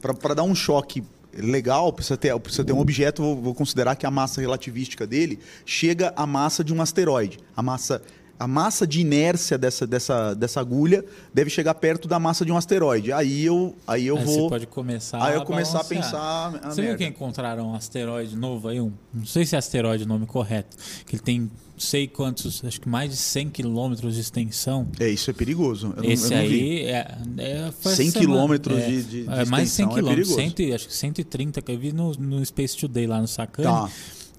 [0.00, 1.02] Para dar um choque
[1.36, 5.38] legal, precisa ter, precisa ter um objeto, vou, vou considerar que a massa relativística dele
[5.64, 7.38] chega à massa de um asteroide.
[7.56, 8.02] A massa,
[8.38, 12.56] a massa de inércia dessa, dessa, dessa agulha deve chegar perto da massa de um
[12.56, 13.12] asteroide.
[13.12, 14.34] Aí eu, aí eu Aí vou.
[14.44, 16.02] você pode começar Aí eu a começar a balancear.
[16.04, 16.60] pensar.
[16.62, 16.98] A Você viu merda.
[16.98, 18.80] que encontraram um asteroide novo aí?
[18.80, 20.76] Um, não sei se é asteroide o nome correto.
[21.06, 24.88] Que ele tem sei quantos, acho que mais de 100 quilômetros de extensão.
[24.98, 25.94] É, isso é perigoso.
[25.96, 26.46] Eu não- Esse não vi.
[26.46, 28.18] aí é, é, foi 100 essa semana.
[28.20, 30.56] quilômetros é, de- de- de é, mais de 100 extensão é quilômetros, perigoso.
[30.56, 33.68] 100 acho que 130 que eu vi no, no Space Today lá no Sacane.
[33.68, 33.88] Tá.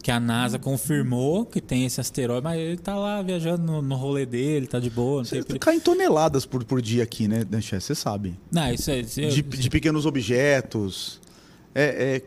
[0.10, 3.96] Que a NASA confirmou que tem esse asteroide, mas ele tá lá viajando no, no
[3.96, 5.60] rolê dele, tá de boa, não tem.
[5.60, 7.84] Cai em toneladas por, por dia aqui, né, né, Chess?
[7.86, 8.34] Você sabe.
[8.52, 9.02] Não, isso é.
[9.02, 11.22] isso é- de, de pequenos objetos.
[11.76, 12.22] É, é,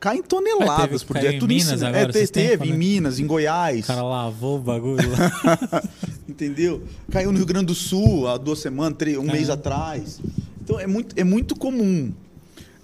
[0.00, 1.28] cai em toneladas teve que por dia.
[1.28, 1.88] É em tudo em Minas cima.
[1.90, 2.76] agora, É, te- esses teve tempos, em né?
[2.78, 3.84] Minas, em Goiás.
[3.84, 5.82] O cara lavou o bagulho lá.
[6.26, 6.84] Entendeu?
[7.10, 9.36] Caiu no Rio Grande do Sul há duas semanas, três, um Caramba.
[9.36, 10.20] mês atrás.
[10.64, 12.14] Então é muito, é muito comum.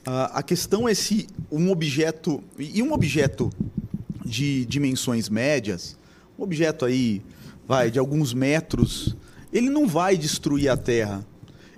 [0.05, 2.45] Ah, a questão é se um objeto.
[2.59, 3.51] E um objeto
[4.25, 5.97] de dimensões médias,
[6.39, 7.23] um objeto aí,
[7.67, 9.17] vai, de alguns metros,
[9.53, 11.25] ele não vai destruir a Terra.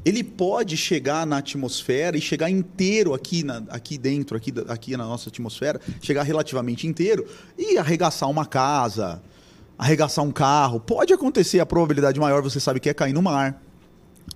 [0.04, 5.04] Ele pode chegar na atmosfera e chegar inteiro aqui, na, aqui dentro, aqui, aqui na
[5.04, 7.26] nossa atmosfera, chegar relativamente inteiro
[7.58, 9.22] e arregaçar uma casa,
[9.78, 10.78] arregaçar um carro.
[10.78, 13.60] Pode acontecer, a probabilidade maior você sabe que é cair no mar.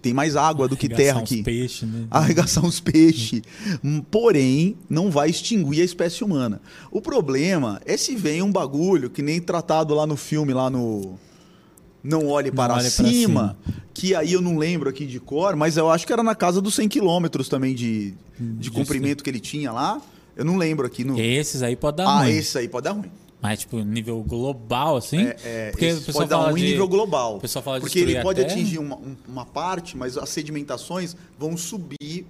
[0.01, 2.07] Tem mais água do que Arregaçar terra aqui peixes, né?
[2.11, 3.43] arregaçar uns peixes.
[3.83, 6.61] Hum, Porém, não vai extinguir a espécie humana.
[6.91, 11.19] O problema é se vem um bagulho que nem tratado lá no filme, lá no.
[12.03, 13.59] Não olhe para, Olhe para cima,
[13.93, 16.63] que aí eu não lembro aqui de cor, mas eu acho que era na casa
[16.63, 18.73] dos 100 quilômetros também de, de Disso.
[18.73, 20.01] comprimento que ele tinha lá.
[20.37, 21.19] Eu não lembro aqui no.
[21.19, 22.31] Esses aí pode dar ah, ruim.
[22.31, 23.11] esse aí pode dar ruim.
[23.41, 25.19] Mas, tipo, nível global, assim.
[25.27, 27.37] É, é, porque esse o pessoal pode dar ruim de- nível global.
[27.37, 31.57] O pessoal fala porque ele pode atingir uma, um- uma parte, mas as sedimentações vão
[31.57, 32.27] subir,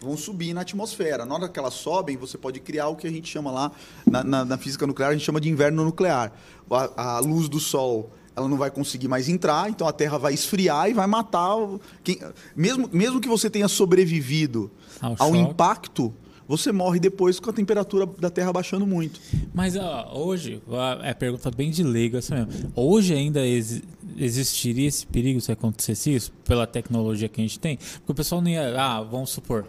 [0.00, 1.24] vão subir na atmosfera.
[1.24, 3.72] Na hora que elas sobem, você pode criar o que a gente chama lá,
[4.04, 6.30] na, na- na física nuclear, a gente chama de inverno nuclear.
[6.70, 10.32] A, a luz do Sol ela não vai conseguir mais entrar, então a Terra vai
[10.32, 11.56] esfriar e vai matar.
[12.04, 12.20] quem-
[12.54, 14.70] mesmo, mesmo que você tenha sobrevivido
[15.00, 16.12] Ao ao, impacto,
[16.50, 19.20] você morre depois com a temperatura da Terra baixando muito.
[19.54, 20.60] Mas ó, hoje,
[21.02, 22.72] é pergunta bem de leigo essa mesmo.
[22.74, 23.84] Hoje ainda exi-
[24.16, 27.76] existiria esse perigo se acontecesse isso, pela tecnologia que a gente tem?
[27.76, 28.78] Porque o pessoal não ia.
[28.80, 29.64] Ah, vamos supor.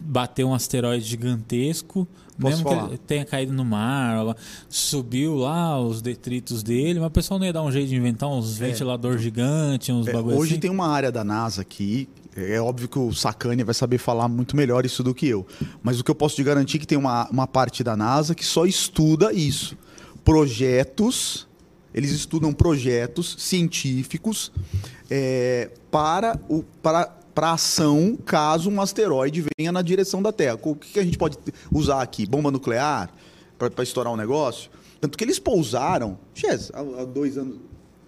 [0.00, 2.06] Bater um asteroide gigantesco,
[2.38, 2.90] Posso mesmo falar?
[2.90, 4.36] que tenha caído no mar,
[4.68, 8.28] subiu lá os detritos dele, mas o pessoal não ia dar um jeito de inventar
[8.28, 10.60] uns ventilador gigante, uns É, bagulho hoje assim.
[10.60, 12.06] tem uma área da NASA aqui.
[12.34, 15.46] É óbvio que o Sacani vai saber falar muito melhor isso do que eu.
[15.82, 18.34] Mas o que eu posso te garantir é que tem uma, uma parte da NASA
[18.34, 19.76] que só estuda isso.
[20.24, 21.46] Projetos.
[21.94, 24.50] Eles estudam projetos científicos
[25.10, 30.58] é, para, o, para, para ação caso um asteroide venha na direção da Terra.
[30.62, 31.36] O que, que a gente pode
[31.70, 32.24] usar aqui?
[32.24, 33.10] Bomba nuclear?
[33.58, 34.70] Para estourar um negócio?
[35.02, 37.58] Tanto que eles pousaram, Chess, há, há dois anos,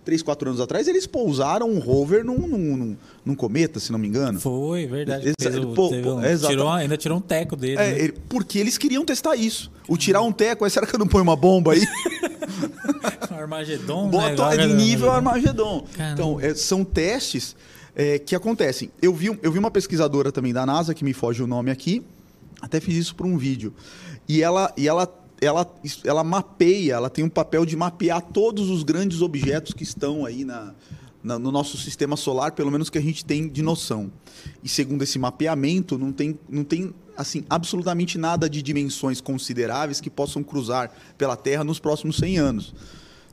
[0.04, 3.98] três, quatro anos atrás, eles pousaram um rover num, num, num- num cometa, se não
[3.98, 4.38] me engano.
[4.38, 5.32] Foi, verdade.
[5.40, 7.74] Exa- o- pô, pô, um- tirou, ainda tirou um teco dele.
[7.80, 7.98] É, né?
[8.00, 9.70] ele- porque eles queriam testar isso.
[9.88, 11.80] O tirar um teco, aí será que eu não ponho uma bomba aí?
[13.30, 14.10] Armagedon, né?
[14.10, 15.84] Bota a- nível Armagedon.
[15.94, 16.12] Caramba.
[16.14, 17.56] Então, é, são testes
[17.96, 18.90] é, que acontecem.
[19.00, 22.02] Eu vi, eu vi uma pesquisadora também da NASA, que me foge o nome aqui,
[22.60, 23.72] até fiz isso para um vídeo.
[24.28, 25.06] E ela, e ela,
[25.44, 25.66] ela,
[26.04, 30.44] ela mapeia, ela tem um papel de mapear todos os grandes objetos que estão aí
[30.44, 30.74] na,
[31.22, 34.10] na- no nosso sistema solar, pelo menos que a gente tem de noção.
[34.62, 40.10] E segundo esse mapeamento, não tem, não tem assim, absolutamente nada de dimensões consideráveis que
[40.10, 42.74] possam cruzar pela Terra nos próximos 100 anos.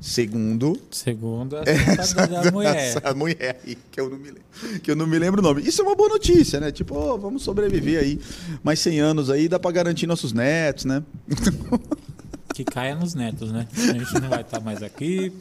[0.02, 2.76] Segundo Segundo essa da, da mulher.
[2.98, 5.62] essa mulher aí, que eu, não me lembro, que eu não me lembro o nome.
[5.62, 6.72] Isso é uma boa notícia, né?
[6.72, 8.20] Tipo, ó, vamos sobreviver aí
[8.64, 11.04] mais 100 anos aí, dá pra garantir nossos netos, né?
[12.54, 13.66] Que caia nos netos, né?
[13.74, 15.32] A gente não vai estar mais aqui.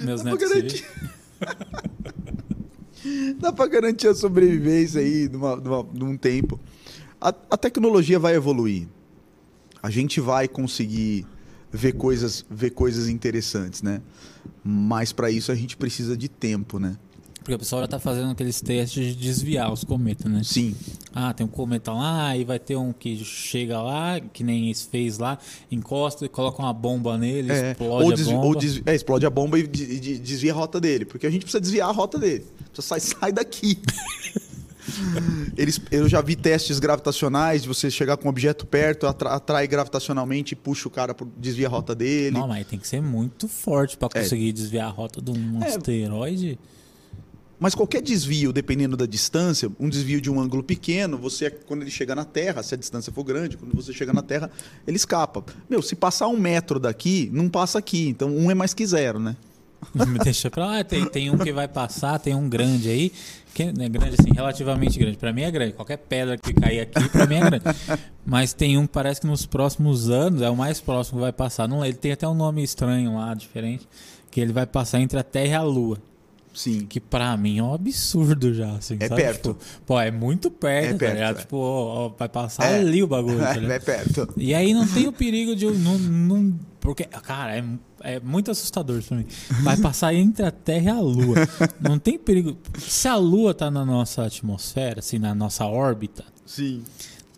[0.00, 0.84] Meus Dá pra netos se garantir.
[3.38, 5.56] Dá pra garantir a sobrevivência aí numa,
[5.94, 6.58] num tempo.
[7.20, 8.88] A, a tecnologia vai evoluir.
[9.80, 11.24] A gente vai conseguir
[11.76, 14.00] ver coisas, ver coisas interessantes, né?
[14.62, 16.96] Mas para isso a gente precisa de tempo, né?
[17.40, 20.40] Porque o pessoal já tá fazendo aqueles testes de desviar os cometas, né?
[20.42, 20.74] Sim.
[21.14, 24.86] Ah, tem um cometa lá, e vai ter um que chega lá, que nem esse
[24.88, 25.38] fez lá,
[25.70, 28.46] encosta e coloca uma bomba nele, É, explode ou, a bomba.
[28.46, 28.56] ou
[28.86, 31.04] é, explode a bomba e de- de- desvia a rota dele.
[31.04, 32.46] Porque a gente precisa desviar a rota dele.
[32.72, 33.78] Precisa sai, sai daqui.
[35.56, 39.66] Eles, eu já vi testes gravitacionais de você chegar com um objeto perto, atra- atrai
[39.68, 42.36] gravitacionalmente e puxa o cara, pro- desvia a rota dele.
[42.38, 44.20] Não, mas tem que ser muito forte pra É.
[44.22, 45.68] conseguir desviar a rota de um É.
[45.68, 46.58] asteroide.
[47.58, 51.90] Mas qualquer desvio, dependendo da distância, um desvio de um ângulo pequeno, você quando ele
[51.90, 54.50] chega na Terra, se a distância for grande, quando você chega na Terra,
[54.86, 55.42] ele escapa.
[55.70, 58.08] Meu, se passar um metro daqui, não passa aqui.
[58.08, 59.36] Então um é mais que zero, né?
[59.94, 60.84] Me deixa pra lá.
[60.84, 63.12] Tem, tem um que vai passar, tem um grande aí.
[63.54, 65.16] Que é grande assim, relativamente grande.
[65.16, 65.72] Pra mim é grande.
[65.74, 67.64] Qualquer pedra que cair aqui, pra mim é grande.
[68.26, 71.32] Mas tem um que parece que nos próximos anos é o mais próximo que vai
[71.32, 71.68] passar.
[71.68, 73.88] Não, ele tem até um nome estranho lá, diferente.
[74.30, 75.98] Que ele vai passar entre a Terra e a Lua.
[76.52, 76.86] Sim.
[76.86, 78.96] Que pra mim é um absurdo já, assim.
[79.00, 79.22] É sabe?
[79.22, 79.54] perto.
[79.54, 81.36] Tipo, pô, é muito perto, É tá perto, ligado?
[81.36, 81.40] é.
[81.40, 82.78] Tipo, ó, ó, vai passar É.
[82.78, 83.54] ali o bagulho, tá?
[83.72, 84.28] É perto.
[84.36, 85.66] E aí não tem o perigo de.
[85.66, 87.64] Não, não, porque, cara, é,
[88.04, 89.26] é muito assustador isso pra mim.
[89.62, 91.36] Vai passar entre a Terra e a Lua.
[91.80, 92.56] Não tem perigo.
[92.78, 96.82] Se a Lua tá na nossa atmosfera, assim, na nossa órbita, Sim.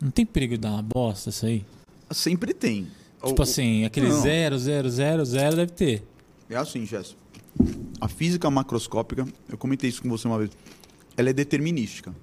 [0.00, 1.64] não tem perigo de dar uma bosta isso aí?
[2.10, 2.86] Sempre tem.
[3.24, 4.20] Tipo O- assim, aquele Não.
[4.20, 6.06] zero, zero, zero, zero deve ter.
[6.50, 7.16] É assim, Jess.
[8.00, 10.50] A física macroscópica, eu comentei isso com você uma vez,
[11.16, 12.14] ela é determinística.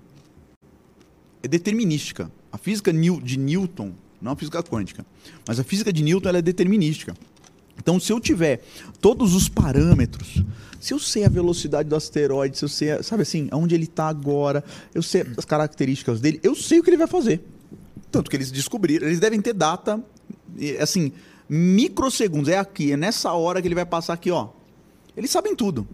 [1.41, 2.31] É determinística.
[2.51, 5.05] A física de Newton, não a física quântica,
[5.47, 7.13] mas a física de Newton ela é determinística.
[7.77, 8.63] Então, se eu tiver
[9.01, 10.43] todos os parâmetros,
[10.79, 14.07] se eu sei a velocidade do asteroide, se eu sei, sabe assim, aonde ele está
[14.07, 17.41] agora, eu sei as características dele, eu sei o que ele vai fazer.
[18.11, 20.03] Tanto que eles descobriram, eles devem ter data,
[20.79, 21.11] assim,
[21.49, 22.49] microsegundos.
[22.49, 24.49] É aqui, é nessa hora que ele vai passar aqui, ó.
[25.15, 25.87] Eles sabem tudo.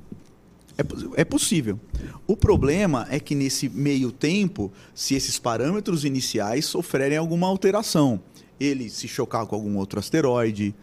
[0.77, 1.79] É, é possível.
[2.25, 8.19] O problema é que nesse meio tempo, se esses parâmetros iniciais sofrerem alguma alteração,
[8.59, 10.73] ele se chocar com algum outro asteroide,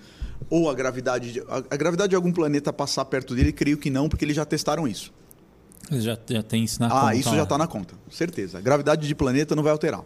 [0.49, 3.91] ou a gravidade, de, a, a gravidade de algum planeta passar perto dele, creio que
[3.91, 5.13] não, porque eles já testaram isso.
[5.91, 7.37] Eles Já, já tem isso na ah, conta isso lá.
[7.37, 8.59] já está na conta, certeza.
[8.59, 10.03] A gravidade de planeta não vai alterar.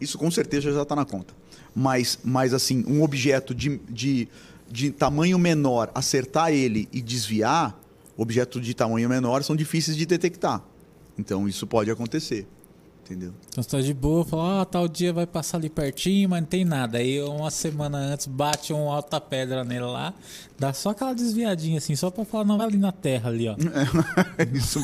[0.00, 1.34] Isso com certeza já está na conta.
[1.74, 4.28] Mas, mas assim, um objeto de, de,
[4.70, 7.78] de tamanho menor, acertar ele e desviar,
[8.16, 10.62] objetos de tamanho menor são difíceis de detectar.
[11.18, 12.46] Então isso pode acontecer.
[13.06, 13.32] Entendeu?
[13.48, 16.48] Então você tá de boa, fala, ah, tal dia vai passar ali pertinho, mas não
[16.48, 16.98] tem nada.
[16.98, 20.12] Aí uma semana antes bate um alta pedra nele lá,
[20.58, 23.54] dá só aquela desviadinha assim, só pra falar, não, vai ali na terra ali, ó.
[24.36, 24.80] É isso.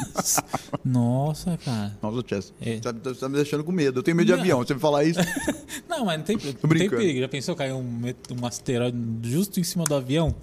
[0.84, 1.98] Nossa, cara.
[2.00, 2.54] Nossa, Chess.
[2.60, 2.76] É.
[2.76, 3.98] Você tá, você tá me deixando com medo.
[3.98, 4.40] Eu tenho medo de Não.
[4.40, 4.58] avião.
[4.60, 5.18] Você me falar isso.
[5.88, 7.20] Não, mas não tem, não tem perigo.
[7.20, 8.00] Já pensou cair um,
[8.40, 10.34] um asteroide justo em cima do avião?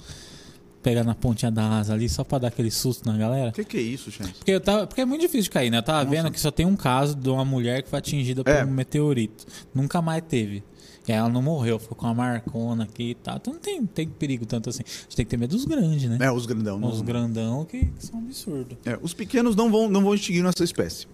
[0.81, 3.49] Pegar na pontinha da asa ali só pra dar aquele susto na galera?
[3.49, 4.31] O que, que é isso, Chess?
[4.31, 5.79] Porque, eu tava, porque é muito difícil de cair, né?
[5.79, 8.49] Eu tava vendo que só tem um caso de uma mulher que foi atingida por
[8.49, 8.63] É.
[8.63, 9.45] um meteorito.
[9.75, 10.63] Nunca mais teve.
[11.07, 13.35] E ela não morreu, ficou com uma marcona aqui e tal.
[13.37, 14.83] Então não tem, tem perigo tanto assim.
[14.85, 16.17] A gente tem que ter medo dos grandes, né?
[16.21, 16.79] É, os grandão.
[16.79, 18.77] não- Os grandão que, que são absurdos.
[18.85, 21.07] É, os pequenos não vão, não vão extinguir nossa espécie.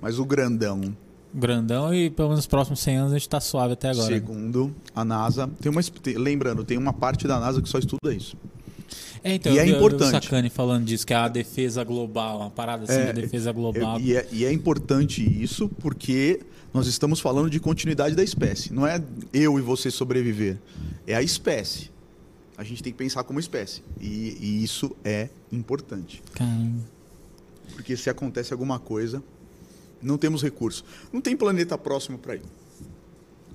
[0.00, 0.96] Mas o grandão,
[1.34, 4.08] Grandão e pelo menos nos próximos 100 anos a gente tá suave até agora.
[4.08, 4.14] né?
[4.14, 5.80] segundo a NASA, tem uma,
[6.16, 8.36] lembrando, tem uma parte da NASA que só estuda isso.
[9.24, 10.10] É, então, E eu é vi- eu importante.
[10.10, 13.96] Sacani falando disso, que é a defesa global, uma parada assim É, de defesa global.
[13.98, 16.40] É, E é, e é importante isso porque
[16.74, 18.70] nós estamos falando de continuidade da espécie.
[18.72, 19.02] Não é
[19.32, 20.58] eu e você sobreviver,
[21.06, 21.90] é a espécie.
[22.56, 23.82] A gente tem que pensar como espécie.
[24.00, 26.22] E, e isso é importante.
[26.34, 26.82] Caramba.
[27.72, 29.22] Porque se acontece alguma coisa,
[30.02, 30.84] não temos recurso.
[31.12, 32.42] Não tem planeta próximo para ir.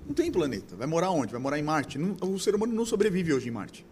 [0.08, 0.76] Não tem planeta.
[0.76, 1.32] Vai morar onde?
[1.32, 1.98] Vai morar em Marte?
[2.00, 3.86] Não- o ser humano não sobrevive hoje em Marte.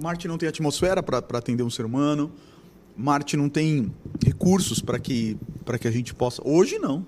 [0.00, 2.32] Marte não tem atmosfera para atender um ser humano.
[2.96, 3.92] Marte não tem
[4.24, 6.42] recursos para que, para que a gente possa.
[6.44, 7.06] Hoje não.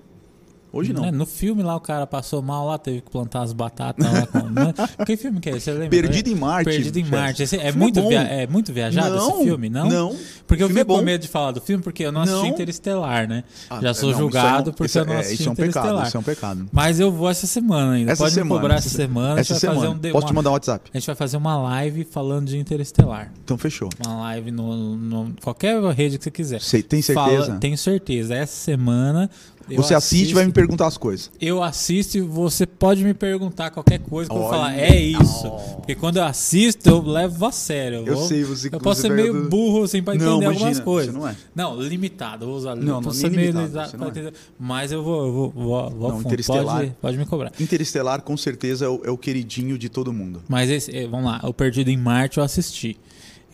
[0.77, 1.05] Hoje não.
[1.05, 4.27] É, no filme lá o cara passou mal lá, teve que plantar as batatas lá.
[4.27, 4.73] Com, né?
[5.05, 5.59] Que filme que é?
[5.59, 5.89] Você lembra?
[5.89, 6.65] Perdido em Marte.
[6.69, 7.05] Perdido em.
[7.05, 7.43] Marte.
[7.43, 9.87] Esse é, filme muito via- é muito viajado Não, esse filme, não?
[9.89, 10.15] não.
[10.45, 12.47] Porque eu fico é com medo de falar do filme porque eu não assisti Não.
[12.49, 13.43] Interestelar, né?
[13.69, 15.41] Ah, Já é, sou não, julgado é um- porque isso é- eu não é, assisti
[15.41, 16.07] isso é um pecado, Interestelar.
[16.07, 16.69] isso é um pecado.
[16.73, 18.11] Mas eu vou essa semana ainda.
[18.11, 19.39] Essa Pode semana, me cobrar essa essa se- semana.
[19.39, 19.79] Essa semana.
[19.79, 20.89] fazer um Posso te uma- mandar um WhatsApp?
[20.93, 23.31] A gente vai fazer uma live falando de Interestelar.
[23.43, 23.89] Então fechou.
[24.05, 26.59] Uma live no, no- qualquer rede que você quiser.
[26.61, 27.45] Sei- tem certeza?
[27.45, 28.35] Fala- tenho certeza.
[28.35, 29.29] Essa semana.
[29.69, 31.31] Eu Você assiste e vai me perguntar as coisas.
[31.41, 34.77] Eu assisto e você pode me perguntar qualquer coisa que eu vou falar.
[34.77, 35.49] É isso.
[35.77, 38.03] Porque quando eu assisto, eu levo a sério.
[38.05, 40.45] Eu vou- sei, você- Eu posso ser pega meio do- burro assim pra Não, entender
[40.45, 41.13] imagina, algumas coisas.
[41.13, 41.35] não é.
[41.55, 42.43] Não, limitado.
[42.45, 44.09] Eu vou usar Não, não, meio limitado, não é.
[44.09, 44.33] entender.
[44.59, 46.21] Mas eu vou, eu vou, vou, vou Não.
[46.21, 47.51] Interestelar- Pode, pode me cobrar.
[47.59, 50.41] Interestelar, com certeza, é o, é o queridinho de todo mundo.
[50.47, 52.97] Mas esse, eh, vamos lá, o Perdido em Marte eu assisti.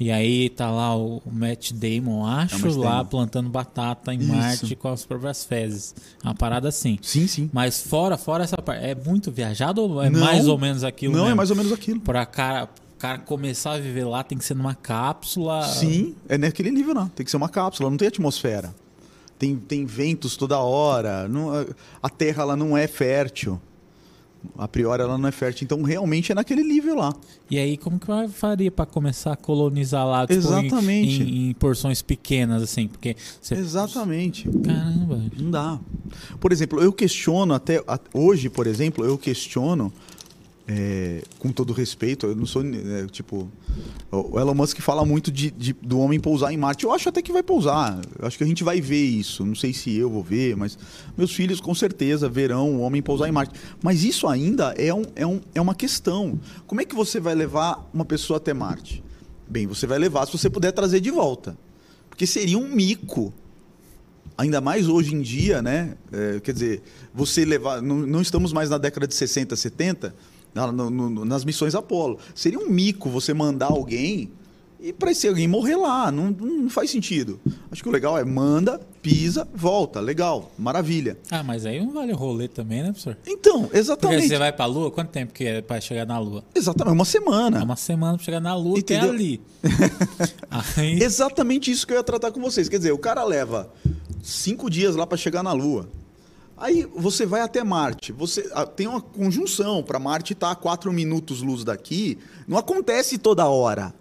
[0.04, 3.06] E aí tá lá o Matt Damon, acho, É o Matt lá Damon.
[3.06, 4.34] plantando batata em Isso.
[4.34, 5.93] Marte com as próprias fezes.
[6.24, 6.97] Uma parada assim.
[7.04, 7.47] Sim, sim.
[7.54, 10.20] Mas fora, fora essa parte, é muito viajado ou é Não.
[10.20, 11.34] mais ou menos aquilo Não, mesmo?
[11.34, 11.99] é mais ou menos aquilo.
[11.99, 12.64] Pra cara,
[12.95, 15.68] o cara começar a viver lá tem que ser numa cápsula.
[15.68, 17.08] Sim, é naquele nível, não.
[17.08, 18.74] Tem que ser uma cápsula, não tem atmosfera.
[19.38, 21.28] Tem, tem ventos toda hora.
[21.28, 21.52] não-
[22.02, 23.62] a Terra ela não é fértil.
[24.58, 25.66] A priori ela não é fértil.
[25.66, 27.14] Então realmente é naquele nível lá.
[27.50, 30.22] E aí, como que eu faria pra começar a colonizar lá?
[30.22, 31.24] tipo, em- Exatamente.
[31.24, 33.56] Em, em porções pequenas, assim, porque você...
[33.56, 34.48] Exatamente.
[34.64, 35.22] Caramba.
[35.38, 35.80] Não dá.
[36.39, 37.84] Por exemplo, eu questiono até
[38.14, 39.92] hoje, por exemplo, eu questiono
[40.68, 43.49] é, com todo respeito, eu não sou é, tipo
[44.12, 46.84] o Elon Musk fala muito de, de- do homem pousar em Marte.
[46.86, 47.99] Eu acho até que vai pousar.
[48.20, 49.45] Eu acho que a gente vai ver isso.
[49.45, 50.78] Não sei se eu vou ver, mas
[51.18, 53.59] meus filhos com certeza verão o homem pousar em Marte.
[53.82, 56.39] Mas isso ainda é, um, é, um, é uma questão.
[56.68, 59.03] Como é que você vai levar uma pessoa até Marte?
[59.49, 61.57] Bem, você vai levar se você puder trazer de volta,
[62.09, 63.34] porque seria um mico
[64.38, 65.95] ainda mais hoje em dia, né?
[66.12, 66.82] É, quer dizer,
[67.14, 67.82] você levar.
[67.82, 70.16] Não, não estamos mais na década de 60, 70,
[70.54, 72.18] na- no- no- nas missões Apolo.
[72.36, 74.30] Seria um mico você mandar alguém
[74.84, 76.12] e para esse alguém morrer lá.
[76.12, 77.39] Não, não faz sentido.
[77.72, 79.99] Acho que o legal é manda, pisa, volta.
[79.99, 81.18] Legal, maravilha.
[81.30, 83.16] Ah, mas aí não vale o rolê também, né, professor?
[83.28, 84.28] Então, Porque exatamente.
[84.28, 86.43] você vai pra Lua, quanto tempo que é pra chegar na Lua?
[86.56, 87.60] Exatamente, uma semana.
[87.60, 89.14] É uma semana pra chegar na Lua, que é Entendeu?
[89.14, 89.41] ali.
[90.78, 92.68] Aí, Exatamente isso que eu ia tratar com vocês.
[92.68, 93.72] Quer dizer, o cara leva
[94.24, 95.88] cinco dias lá para chegar na Lua.
[96.62, 98.12] Aí você vai até Marte.
[98.12, 102.18] Você ah, tem uma conjunção para Marte estar a quatro minutos luz daqui.
[102.47, 103.93] Não acontece toda hora.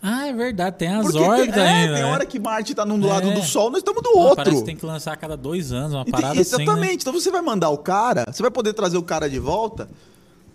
[0.00, 1.94] Ah, é verdade, tem as Porque órbitas tem, é, ainda.
[1.94, 2.08] tem né?
[2.12, 3.06] hora que Marte está num É.
[3.08, 4.36] lado do Sol, nós estamos do Pô, outro.
[4.36, 6.54] Parece que tem que lançar a cada dois anos, uma parada assim.
[6.62, 6.80] Exatamente.
[6.88, 6.92] Né?
[7.00, 9.88] Então você vai mandar o cara, você vai poder trazer o cara de volta,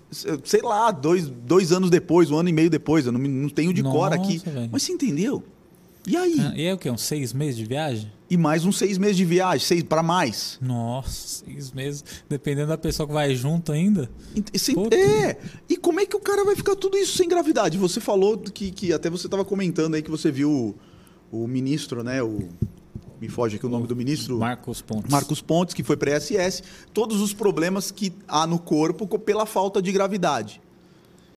[0.10, 3.06] se- sei lá, dois, dois anos depois, um ano e meio depois.
[3.06, 4.38] Eu não, não tenho de cor Nossa, aqui.
[4.38, 4.70] velho.
[4.72, 5.44] Mas você entendeu?
[6.08, 6.36] E aí?
[6.40, 6.90] Ah, E é o quê?
[6.90, 8.10] Uns seis meses de viagem?
[8.34, 10.58] E mais uns seis meses de viagem, seis para mais.
[10.60, 12.04] Nossa, seis meses.
[12.28, 14.10] Dependendo da pessoa que vai junto ainda.
[14.36, 14.96] E- Puta.
[14.96, 15.38] é.
[15.70, 17.78] E como é que o cara vai ficar tudo isso sem gravidade?
[17.78, 20.76] Você falou que, que até você estava comentando aí que você viu
[21.32, 22.24] o, o ministro, né?
[22.24, 22.50] O,
[23.22, 24.40] me foge aqui o nome do ministro.
[24.40, 25.12] Marcos Pontes.
[25.12, 29.46] Marcos Pontes, que foi para SS, todos os problemas que há no corpo co- pela
[29.46, 30.60] falta de gravidade.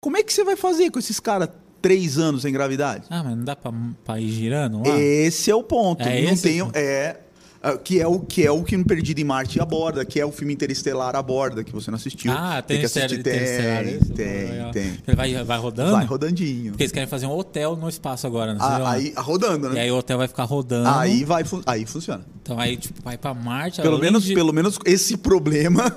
[0.00, 1.50] Como é que você vai fazer com esses caras
[1.86, 3.04] três anos sem gravidade?
[3.08, 3.72] Ah, mas não dá pra,
[4.04, 4.98] pra ir girando lá?
[4.98, 6.02] Esse é o ponto.
[6.02, 6.42] É não esse?
[6.42, 7.16] tenho, é,
[7.62, 10.26] Ah, Que é, o, que é o que no Perdido em Marte aborda, que é
[10.26, 12.32] o filme Interestelar aborda, que você não assistiu.
[12.32, 13.22] Ah, tem, que série assistir.
[13.22, 14.70] Tem, tem, Legal.
[14.72, 14.98] tem.
[15.06, 15.92] Ele vai, vai rodando?
[15.92, 16.72] Vai rodandinho.
[16.72, 18.58] Porque eles querem fazer um hotel no espaço agora, né?
[18.60, 19.80] Ah, aí, rodando, E né?
[19.82, 20.88] aí o hotel vai ficar rodando.
[20.88, 22.24] Aí, vai, aí funciona.
[22.42, 23.80] Então aí, tipo, vai pra Marte.
[23.80, 25.92] Pelo menos, de, pelo menos esse problema,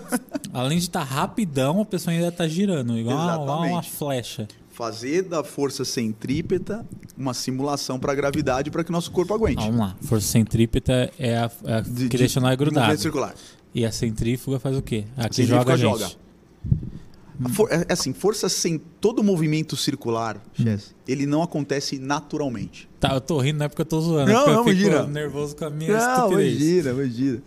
[0.53, 4.47] Além de estar rapidão, a pessoa ainda tá girando, igual uma, uma flecha.
[4.79, 6.85] Fazer da força centrípeta
[7.17, 9.57] uma simulação para a gravidade para que nosso corpo aguente.
[9.61, 9.93] Vamos lá.
[10.03, 12.57] Força centrípeta é a, é a De- que de- deixa nós
[13.01, 13.35] circular.
[13.75, 15.03] E a centrífuga faz o quê?
[15.17, 16.17] A que Centrífuga joga a gente.
[17.43, 20.41] A for- é, é assim, força sem todo movimento circular.
[20.53, 22.89] Chess, ele não acontece naturalmente.
[23.01, 24.31] Tá, eu tô rindo, não é porque eu tô zoando.
[24.31, 25.07] Não, é porque não, eu fico imagina.
[25.07, 26.53] nervoso com a minha Não, estupidez.
[26.61, 27.43] imagina, imagina.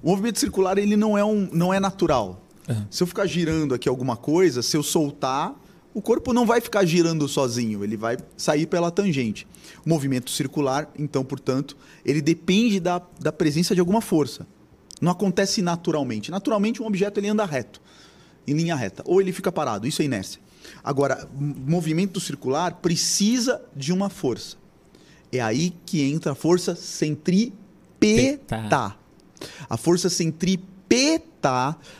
[0.00, 2.40] O movimento circular ele não é um, não é natural.
[2.68, 2.86] Aham.
[2.88, 5.54] Se eu ficar girando aqui alguma coisa, se eu soltar,
[5.98, 9.48] o corpo não vai ficar girando sozinho, ele vai sair pela tangente.
[9.84, 14.46] O movimento circular, então, portanto, ele depende da, da presença de alguma força.
[15.00, 16.30] Não acontece naturalmente.
[16.30, 17.82] Naturalmente, um objeto ele anda reto,
[18.46, 19.88] em linha reta, ou ele fica parado.
[19.88, 20.40] Isso é inércia.
[20.84, 24.56] Agora, movimento circular precisa de uma força.
[25.32, 27.56] É aí que entra a força centrípeta.
[27.98, 28.96] Peta.
[29.68, 30.77] A força centrípeta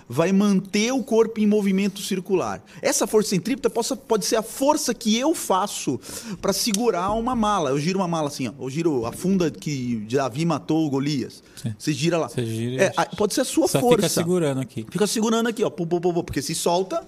[0.09, 2.62] vai manter o corpo em movimento circular.
[2.82, 6.01] Essa força centrípeta possa- pode ser a força que eu faço
[6.41, 7.70] para segurar uma mala.
[7.70, 8.53] Eu giro uma mala assim, ó.
[8.59, 11.43] eu giro a funda que Davi matou o Golias.
[11.62, 11.74] Sim.
[11.78, 12.28] Você gira lá.
[12.28, 13.97] Você gira É, pode ser a sua Só força.
[13.97, 14.86] fica segurando aqui.
[14.91, 17.03] Fica segurando aqui, ó, pum, pum, pum, pum, porque se solta,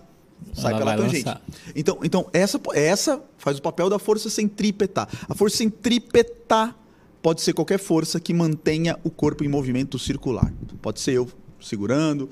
[0.54, 1.26] sai Ela pela tangente.
[1.26, 1.42] lançar.
[1.74, 5.08] Então, então essa, essa faz o papel da força centrípeta.
[5.28, 6.74] A força centrípeta
[7.22, 10.52] pode ser qualquer força que mantenha o corpo em movimento circular.
[10.80, 11.28] Pode ser eu
[11.62, 12.28] segurando,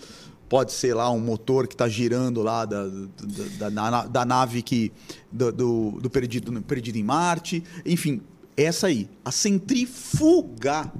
[0.48, 4.92] pode ser lá um motor que está girando lá da, da, da- da- nave que
[5.30, 7.62] do, do, do perdido, no- perdido em Marte.
[7.84, 8.20] Enfim,
[8.56, 9.08] essa aí.
[9.24, 10.90] A centrífuga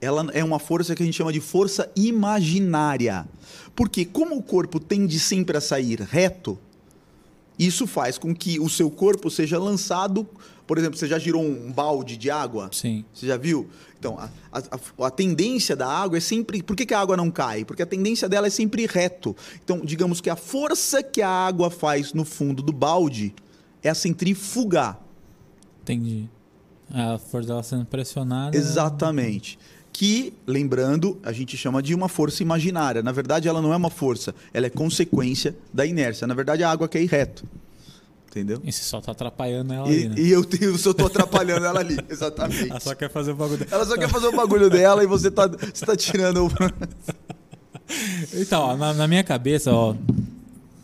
[0.00, 3.26] ela é uma força que a gente chama de força imaginária.
[3.74, 6.58] Porque como o corpo tende sempre a sair reto,
[7.58, 10.26] isso faz com que o seu corpo seja lançado,
[10.66, 12.68] por exemplo, você já girou um balde de água?
[12.72, 13.04] Sim.
[13.12, 13.68] Você já viu?
[13.98, 16.62] Então, a, a- a- tendência da água é sempre.
[16.62, 17.64] Por que, que a água não cai?
[17.64, 19.36] Porque a tendência dela é sempre reto.
[19.64, 23.34] Então, digamos que a força que a água faz no fundo do balde
[23.82, 24.96] é a centrífuga.
[25.82, 26.28] Entendi.
[26.92, 28.56] A força dela sendo pressionada.
[28.56, 29.58] Exatamente.
[29.92, 33.02] Que, lembrando, a gente chama de uma força imaginária.
[33.02, 36.26] Na verdade, ela não é uma força, ela é consequência da inércia.
[36.26, 37.44] Na verdade, a água quer ir reto.
[38.32, 38.62] Entendeu?
[38.64, 40.14] E você só tá atrapalhando ela E, ali, né?
[40.16, 42.70] e eu, tenho, eu tô atrapalhando ela ali, exatamente.
[42.70, 43.70] Ela só quer fazer o bagulho dela.
[43.72, 46.46] Ela só quer fazer o bagulho dela e você tá, você tá tirando.
[46.46, 46.50] o-
[48.34, 49.94] Então, ó, na, na minha cabeça, ó.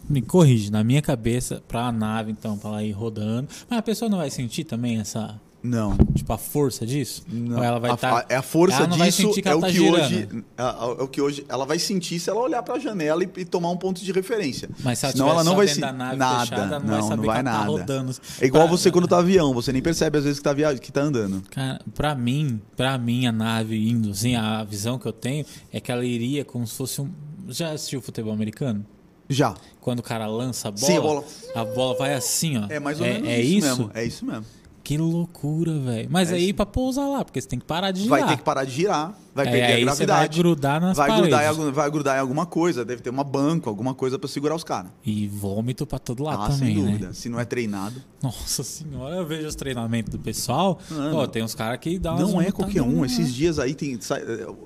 [0.08, 3.48] Me corrige, na minha cabeça, pra nave, então, pra ela ir rodando.
[3.68, 5.38] Mas a pessoa não vai sentir também essa.
[5.62, 5.96] Não.
[6.14, 7.24] Tipo, a força disso?
[7.26, 7.58] Não.
[7.58, 8.18] Ou ela vai estar.
[8.18, 10.02] a- é a força disso sentir que é o tá que girando.
[10.04, 13.24] hoje é, é o que hoje ela vai sentir se ela olhar para a janela
[13.24, 14.70] e, e tomar um ponto de referência.
[14.84, 17.08] Mas se ela Senão ela não vai dentro se- da nave nada, fechada, não, não,
[17.08, 17.64] vai não vai tá nada.
[17.70, 18.14] rodando.
[18.40, 20.72] É igual Pra- você quando tá avião, você nem percebe às vezes que tá via...
[20.76, 21.42] que tá andando.
[21.50, 25.80] Cara, pra mim, pra mim, a nave indo, assim, a visão que eu tenho é
[25.80, 27.10] que ela iria como se fosse um.
[27.48, 28.86] Já assistiu futebol americano?
[29.28, 29.54] Já.
[29.80, 32.66] Quando o cara lança a bola, Sim, a bola- a bola vai assim, ó.
[32.68, 33.66] É mais ou é, menos é isso, isso.
[33.78, 33.90] mesmo.
[33.94, 34.44] É isso mesmo.
[34.88, 36.08] Que loucura, velho.
[36.10, 36.54] Mas É aí isso.
[36.54, 38.20] pra pousar lá, porque você tem que parar de girar.
[38.20, 40.38] Vai ter que parar de girar, vai É, perder a você vai gravidade.
[40.38, 41.58] grudar nas vai grudar, paredes.
[41.58, 44.64] algum- vai grudar em alguma coisa, deve ter uma banca, alguma coisa para segurar os
[44.64, 44.90] caras.
[45.04, 47.06] E vômito pra todo lado Ah, também, sem dúvida.
[47.08, 47.12] né?
[47.12, 48.02] Se não é treinado.
[48.22, 50.78] Nossa senhora, eu vejo os treinamentos do pessoal.
[50.90, 51.26] Não.
[51.26, 53.02] tem uns caras que umas Não é qualquer um.
[53.02, 53.06] né?
[53.08, 53.98] Esses dias aí tem.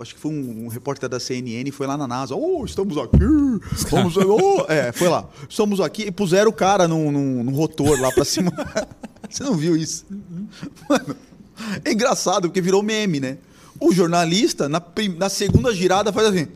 [0.00, 2.36] Acho que foi um, um repórter da CNN foi lá na NASA.
[2.36, 3.18] Oh, estamos aqui.
[3.90, 4.16] Vamos.
[4.16, 5.28] Oh, é, foi lá.
[5.48, 8.52] Estamos aqui e puseram o cara num, num, num rotor lá pra cima.
[9.32, 10.04] Você não viu isso?
[10.88, 11.16] Mano,
[11.84, 13.38] é engraçado porque virou meme, né?
[13.80, 14.82] O jornalista, na,
[15.16, 16.46] na segunda girada, faz assim.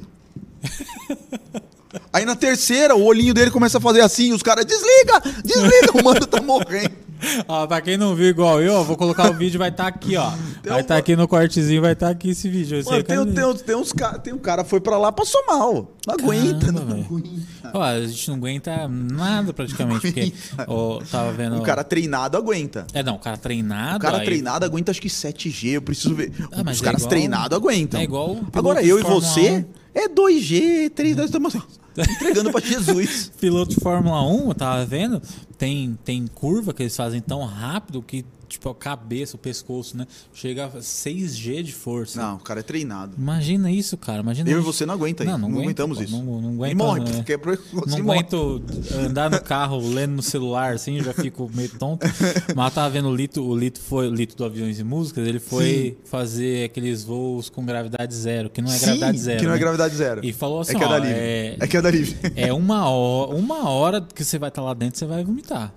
[2.13, 5.99] Aí na terceira, o olhinho dele começa a fazer assim, e os caras, desliga, desliga,
[5.99, 6.95] o mano tá morrendo.
[7.49, 10.31] Ó, pra quem não viu igual eu, vou colocar o vídeo, vai estar aqui, ó.
[10.63, 12.83] Tem vai um- estar aqui no cortezinho, vai estar aqui esse vídeo.
[12.85, 15.93] Mano, tem, tem, tem uns ca- tem um cara que foi pra lá, passou mal.
[16.07, 17.05] Não aguenta, Caramba, não velho.
[17.07, 17.71] aguenta.
[17.75, 20.33] Ó, a gente não aguenta nada praticamente, porque
[20.69, 21.57] ó, tava vendo.
[21.57, 22.87] Um cara treinado aguenta.
[22.95, 23.97] É, não, o cara treinado.
[23.97, 26.33] O cara aí- treinado aguenta acho que 7G, eu preciso ver.
[26.53, 28.01] Ah, Os é caras igual- treinados aguentam.
[28.01, 29.65] é igual Agora eu e você 1.
[29.95, 31.65] é 2G, 3, nós estamos assim,
[31.99, 33.33] entregando pra Jesus.
[33.41, 35.21] Piloto de Fórmula 1, eu tava vendo,
[35.59, 40.07] tem, tem curva que eles fazem tão rápido que tipo, a cabeça, o pescoço, né?
[40.35, 42.21] Chega a 6G de força.
[42.21, 43.13] Não, o cara é treinado.
[43.19, 44.21] Imagina isso, cara.
[44.21, 45.25] Imagina Eu e você não aguenta.
[45.25, 46.05] Não, Não, não aguento, aguentamos pô.
[46.05, 46.13] isso.
[46.25, 47.13] Não- não e aguento, morre, né?
[47.17, 48.19] porque é pro- Não morre.
[48.21, 48.63] aguento
[49.07, 52.07] andar no carro lendo no celular, assim, já fico meio tonto.
[52.55, 55.27] Mas eu tava vendo o Lito, o Lito foi, o Lito do Aviões e Músicas,
[55.27, 59.39] ele foi fazer aqueles voos com gravidade zero, que não é Sim, gravidade zero.
[59.41, 59.61] que não é né?
[59.61, 60.21] gravidade zero.
[60.25, 61.15] E falou assim, é que é ó, da livre.
[61.19, 62.17] é, É que é livre.
[62.37, 65.73] é uma hora, uma hora que você vai estar lá dentro, você vai vomitar.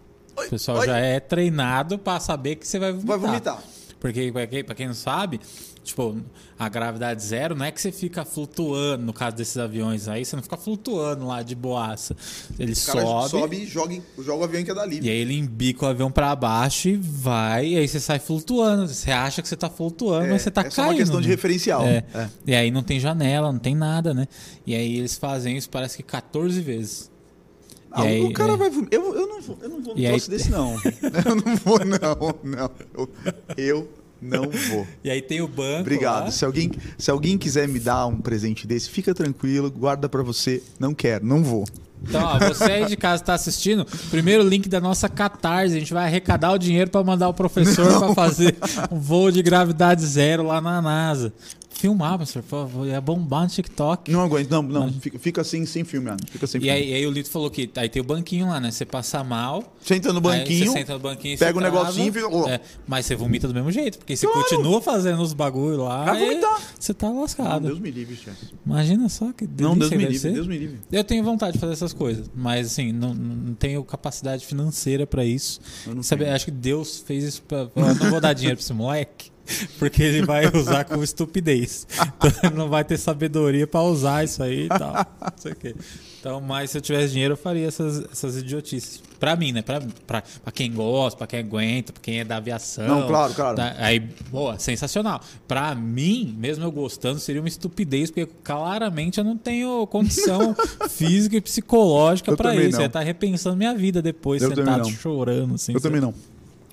[0.48, 0.86] O pessoal oi.
[0.88, 3.08] já é treinado pra saber que você vai vomitar.
[3.20, 3.64] Vai vomitar.
[4.00, 4.32] Porque,
[4.66, 5.42] pra quem, não sabe,
[5.84, 6.16] tipo,
[6.58, 10.38] a gravidade zero não é que você fica flutuando, no caso desses aviões aí, você
[10.38, 12.16] não fica flutuando lá de boaça.
[12.58, 15.06] Ele sobe, sobe e joga, joga o avião que é da livre.
[15.06, 18.88] e aí ele embica o avião pra baixo e vai, e aí você sai flutuando.
[18.88, 20.92] Você acha que você tá flutuando, É, mas você tá é caindo.
[20.92, 21.84] uma questão de referencial.
[21.84, 22.06] É.
[22.16, 22.30] É.
[22.48, 24.30] E aí não tem janela, não tem nada, né?
[24.66, 27.12] E aí eles fazem isso parece que 14 vezes.
[27.92, 28.58] Ah, E aí, o cara é.
[28.58, 29.00] vai vomitar.
[29.00, 30.76] Eu, eu não vou, eu não vou num aí- troço desse, não.
[31.26, 32.72] eu não vou, não, não.
[32.96, 33.10] Eu,
[33.58, 33.90] eu
[34.22, 34.86] não vou.
[35.04, 35.82] E aí tem o banco.
[35.82, 36.26] Obrigado.
[36.26, 36.32] lá.
[36.32, 40.62] Se alguém, se alguém quiser me dar um presente desse, fica tranquilo, guarda pra você.
[40.80, 41.66] Não quero, não vou.
[42.02, 45.94] Então, ó, você aí de casa está assistindo, primeiro link da nossa Catarse, a gente
[45.94, 48.56] vai arrecadar o dinheiro para mandar o professor para fazer
[48.90, 51.34] um voo de gravidade zero lá na NASA.
[51.80, 54.12] Filmar, professor, por favor, ia bombar no TikTok.
[54.12, 54.92] Não aguento, não, não.
[54.92, 56.18] Fica, fica assim, sem filme, Ana.
[56.30, 56.78] Fica sem E filme.
[56.78, 58.70] aí, aí o Lito falou que aí tem o banquinho lá, né?
[58.70, 62.50] Você passa mal, Senta no banquinho, você senta no banquinho, pega o negocinho e fica.
[62.52, 64.42] é, mas você vomita do mesmo jeito, porque você Claro.
[64.44, 66.62] continua fazendo os bagulho lá, Vai vomitar.
[66.78, 67.68] você tá Não, lascado.
[67.68, 68.48] Deus me livre, chefe.
[68.66, 70.34] Imagina só que Não, Deus me livre, ser.
[70.34, 70.80] Deus me livre.
[70.92, 75.24] Eu tenho vontade de fazer essas coisas, mas assim, não, não tenho capacidade financeira pra
[75.24, 75.62] isso.
[75.88, 77.70] Eu não Sabe, acho que Deus fez isso pra.
[77.74, 79.32] Eu não vou dar dinheiro pra esse moleque,
[79.80, 81.88] porque ele vai usar com estupidez.
[82.18, 84.94] Então ele não vai ter sabedoria pra usar isso aí e tal.
[84.94, 85.76] Não sei o quê.
[86.20, 89.02] Então, mas se eu tivesse dinheiro, eu faria essas, essas idiotices.
[89.20, 89.62] Pra mim, né?
[89.62, 92.88] Pra, pra, pra quem gosta, pra quem aguenta, pra quem é da aviação.
[92.88, 93.56] Não, claro, claro.
[93.56, 95.22] Tá, aí, boa, sensacional.
[95.48, 100.54] Pra mim, mesmo eu gostando, seria uma estupidez, porque claramente eu não tenho condição
[100.90, 102.72] física e psicológica Eu pra isso.
[102.72, 102.80] não.
[102.80, 105.56] Eu ia estar repensando minha vida depois, Eu sentado chorando.
[105.56, 106.14] Assim, Eu também não.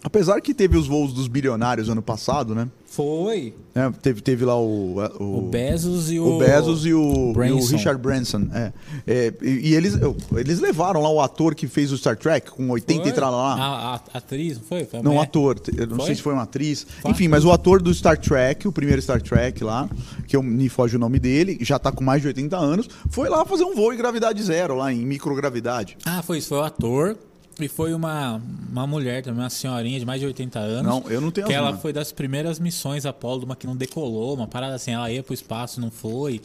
[0.06, 2.68] Apesar que teve os voos dos bilionários ano passado, né?
[2.86, 3.52] Foi.
[3.74, 5.00] É, teve, teve lá o.
[5.18, 6.36] O, O Bezos e o.
[6.36, 7.66] o Bezos e o, e o.
[7.66, 8.46] Richard Branson.
[8.54, 8.72] É.
[9.04, 9.98] É, e, e eles,
[10.36, 13.10] eles levaram lá o ator que fez o Star Trek com 80 Foi?
[13.10, 13.54] e tal lá.
[13.54, 14.84] A, a- atriz, não foi?
[14.84, 15.60] Foi Não, ator.
[15.76, 16.06] Eu não Foi?
[16.06, 16.86] sei se foi uma atriz.
[17.02, 17.10] Foi?
[17.10, 19.90] Enfim, mas o ator do Star Trek, o primeiro Star Trek lá,
[20.28, 23.28] que eu, me foge o nome dele, já tá com mais de 80 anos, foi
[23.28, 25.98] lá fazer um voo em gravidade zero, lá em microgravidade.
[26.06, 26.50] Ah, foi isso.
[26.50, 27.18] Foi o ator.
[27.58, 28.40] E foi uma,
[28.70, 30.84] uma mulher também, uma senhorinha de mais de 80 anos.
[30.84, 31.80] Não, eu não tenho Que ela mãos.
[31.80, 35.32] foi das primeiras missões Apollo, uma que não decolou, uma parada assim, ela ia pro
[35.32, 36.40] espaço, não foi.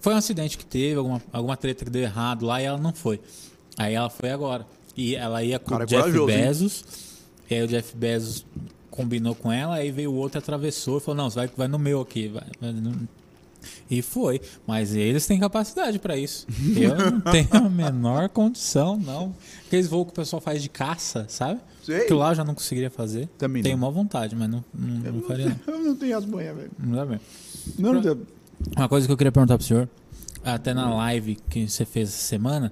[0.00, 2.92] Foi um acidente que teve, alguma, alguma treta que deu errado lá e ela não
[2.94, 3.20] foi.
[3.76, 4.66] Aí ela foi agora.
[4.96, 6.38] E ela ia com Cara, o é Jeff corajoso, hein?
[6.42, 6.84] Bezos.
[7.50, 8.46] E aí o Jeff Bezos
[8.90, 11.78] combinou com ela, aí veio o outro, atravessou e falou: Não, você vai, vai no
[11.78, 12.28] meu aqui.
[12.28, 13.06] vai- vai no-
[13.90, 14.40] E foi.
[14.66, 16.46] Mas eles têm capacidade pra isso.
[16.76, 19.34] Eu não tenho a menor condição, não.
[19.66, 21.60] Aqueles voos que o pessoal faz de caça, sabe?
[21.82, 22.04] Sei.
[22.04, 23.26] Que lá eu já não conseguiria fazer.
[23.38, 23.80] Também Tenho não.
[23.80, 25.48] maior vontade, mas não, não, não faria.
[25.48, 25.56] não.
[25.74, 26.70] Eu não tenho as manhas, velho.
[26.78, 27.20] Não dá mesmo.
[27.78, 28.26] Não, não tenho.
[28.76, 29.88] Uma coisa que eu queria perguntar pro senhor,
[30.44, 32.70] até na live que você fez essa semana,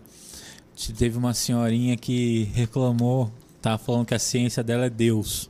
[0.77, 3.33] te- teve uma senhorinha que reclamou,
[3.63, 5.49] tava falando que a ciência dela é Deus.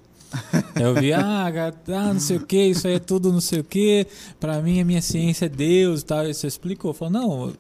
[0.75, 3.65] Eu vi, ah, ah, não sei o que, isso aí é tudo não sei o
[3.65, 4.07] que,
[4.39, 6.29] pra mim a minha ciência é Deus e tal.
[6.29, 7.53] E você explicou, falou, não,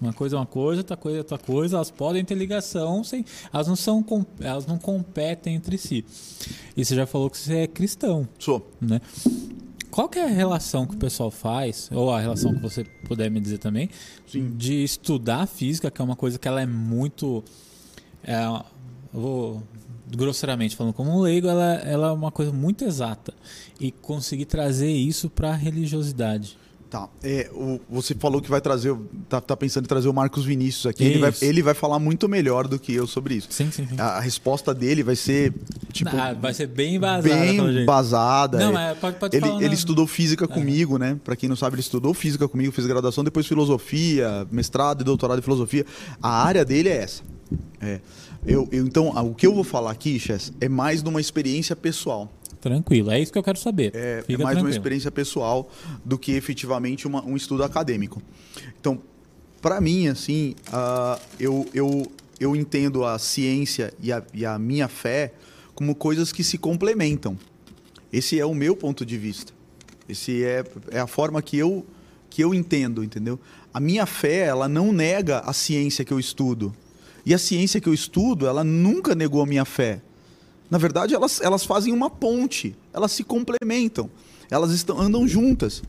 [0.00, 3.24] uma coisa é uma coisa, outra coisa é outra coisa, elas podem ter ligação, sem,
[3.52, 4.04] elas, não são,
[4.40, 6.04] elas não competem entre si.
[6.76, 8.68] E você já falou que você é cristão Sou.
[8.80, 9.00] né?
[9.90, 13.30] Qual que é a relação que o pessoal faz, ou a relação que você puder
[13.30, 13.90] me dizer também,
[14.26, 14.50] Sim.
[14.56, 17.44] de estudar física, que é uma coisa que ela é muito.
[18.24, 18.42] É,
[19.12, 19.62] vou
[20.16, 23.32] grosseiramente falando como um leigo, ela, ela é uma coisa muito exata.
[23.80, 26.56] E conseguir trazer isso para a religiosidade.
[26.88, 27.08] Tá.
[27.22, 28.94] É, o- você falou que vai trazer.
[29.26, 31.02] Tá, tá pensando em trazer o Marcos Vinícius aqui.
[31.02, 33.48] Ele vai, ele vai falar muito melhor do que eu sobre isso.
[33.50, 33.94] Sim, sim, sim.
[33.98, 35.54] A, a resposta dele vai ser,
[35.90, 37.22] tipo, Ah, vai ser bem embasada.
[37.34, 38.58] bem embasada.
[38.58, 39.62] Não, É, mas pode, pode Ele, falar.
[39.62, 41.18] ele estudou física comigo, né?
[41.24, 45.38] Pra quem não sabe, ele estudou física comigo, fez graduação, depois filosofia, mestrado e doutorado
[45.38, 45.86] em filosofia.
[46.22, 47.22] A área dele é essa.
[47.80, 48.00] É.
[48.46, 51.20] Eu, eu- então, ah, o que eu vou falar aqui, Chess, é mais de uma
[51.20, 52.30] experiência pessoal.
[52.60, 53.92] Tranquilo, é isso que eu quero saber.
[53.94, 54.68] É, é mais uma tranquilo.
[54.70, 55.68] experiência pessoal
[56.04, 58.22] do que efetivamente uma- um estudo acadêmico.
[58.80, 59.00] Então,
[59.60, 64.88] para mim, assim, ah, eu, eu, eu entendo a ciência e a, e a minha
[64.88, 65.32] fé
[65.74, 67.36] como coisas que se complementam.
[68.12, 69.52] Esse é o meu ponto de vista.
[70.08, 71.84] Esse é, é a forma que eu,
[72.28, 73.40] que eu entendo, entendeu?
[73.72, 76.74] A minha fé, ela não nega a ciência que eu estudo.
[77.24, 80.00] E a ciência que eu estudo, ela nunca negou a minha fé.
[80.70, 84.08] Na verdade, elas, elas fazem uma ponte, elas se complementam,
[84.50, 85.82] elas estão, andam juntas.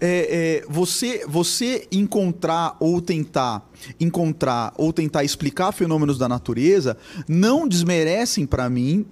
[0.00, 3.68] É, é, você, você encontrar ou tentar
[3.98, 6.96] encontrar ou tentar explicar fenômenos da natureza
[7.28, 9.04] não desmerecem para mim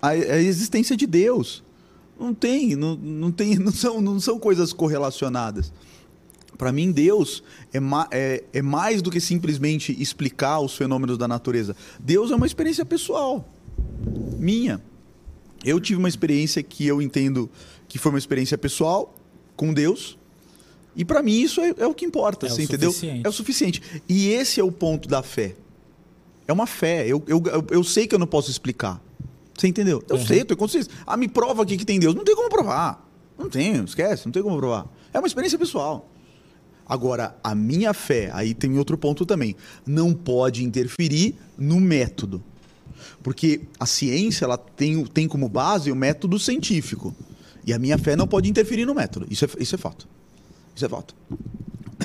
[0.00, 1.62] a, a existência de Deus.
[2.18, 5.72] Não tem, não, não, tem, não, são, não são coisas correlacionadas.
[6.56, 7.42] Para mim, Deus
[7.72, 11.74] é, ma é, é, mais do que simplesmente explicar os fenômenos da natureza.
[11.98, 13.48] Deus é uma experiência pessoal,
[14.38, 14.80] minha.
[15.64, 17.50] Eu tive uma experiência que eu entendo
[17.88, 19.14] que foi uma experiência pessoal
[19.56, 20.18] com Deus.
[20.94, 22.94] E para mim isso é, é, o que importa, é você entendeu?
[23.24, 23.80] É o suficiente.
[24.08, 25.54] E esse é o ponto da fé.
[26.46, 27.06] É uma fé.
[27.06, 29.00] Eu, eu, eu sei que eu não posso explicar.
[29.56, 30.02] Você entendeu?
[30.08, 30.26] Eu uhum.
[30.26, 30.92] sei, eu tenho consciência.
[31.06, 32.14] Ah, me prova aqui que tem Deus.
[32.14, 33.08] Não tem como provar.
[33.38, 34.86] Não tem, esquece, não tem como provar.
[35.12, 36.10] É uma experiência pessoal.
[36.86, 39.56] Agora, a minha fé, aí tem outro ponto também,
[39.86, 42.42] não pode interferir no método.
[43.22, 47.14] Porque a ciência ela tem, tem como base o método científico.
[47.64, 49.26] E a minha fé não pode interferir no método.
[49.30, 50.08] Isso é, isso é fato.
[50.74, 51.14] Isso é fato.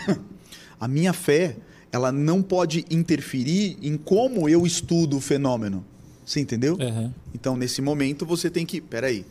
[0.80, 1.58] A minha fé,
[1.92, 5.84] ela não pode interferir em como eu estudo o fenômeno.
[6.24, 6.78] Você entendeu?
[6.80, 7.12] Uhum.
[7.34, 8.80] Então, nesse momento, você tem que.
[8.80, 9.26] Peraí.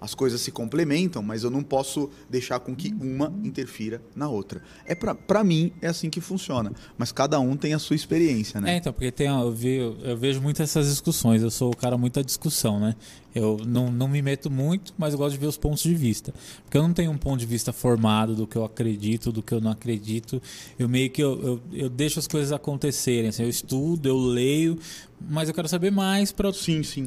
[0.00, 4.62] As coisas se complementam, mas eu não posso deixar com que uma interfira na outra.
[4.86, 8.74] É para mim é assim que funciona, mas cada um tem a sua experiência, né?
[8.74, 11.98] É, então, porque tem, eu, vi, eu vejo muito essas discussões, eu sou o cara
[11.98, 12.94] muito da discussão, né?
[13.34, 16.32] Eu não, não me meto muito, mas eu gosto de ver os pontos de vista.
[16.64, 19.52] Porque eu não tenho um ponto de vista formado do que eu acredito, do que
[19.52, 20.40] eu não acredito.
[20.78, 23.28] Eu meio que eu, eu, eu deixo as coisas acontecerem.
[23.28, 24.78] Assim, eu estudo, eu leio,
[25.20, 26.50] mas eu quero saber mais para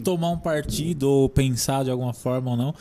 [0.03, 2.75] tomar um partido ou pensar de alguma forma ou não.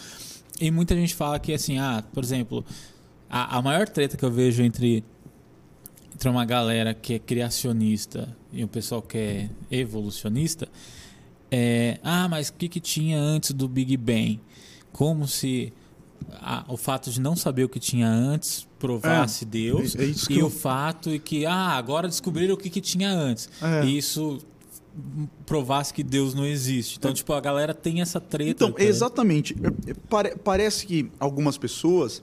[0.61, 2.65] E muita gente fala que, assim, ah, por exemplo,
[3.29, 5.03] a, a maior treta que eu vejo entre,
[6.15, 10.69] entre uma galera que é criacionista e o pessoal que é evolucionista
[11.51, 14.41] é, ah, mas o que, que tinha antes do Big Bang?
[14.93, 15.73] Como se
[16.41, 20.13] a, o fato de não saber o que tinha antes provasse é, Deus é, é
[20.31, 20.47] e eu...
[20.47, 23.49] o fato de que ah, agora descobriram o que, que tinha antes.
[23.61, 23.85] É.
[23.85, 24.39] E isso
[25.47, 26.99] provasse que Deus não existe.
[26.99, 27.15] Então, é.
[27.15, 28.65] tipo, a galera tem essa treta.
[28.65, 29.57] Então, exatamente.
[30.09, 32.23] Pare, parece que algumas pessoas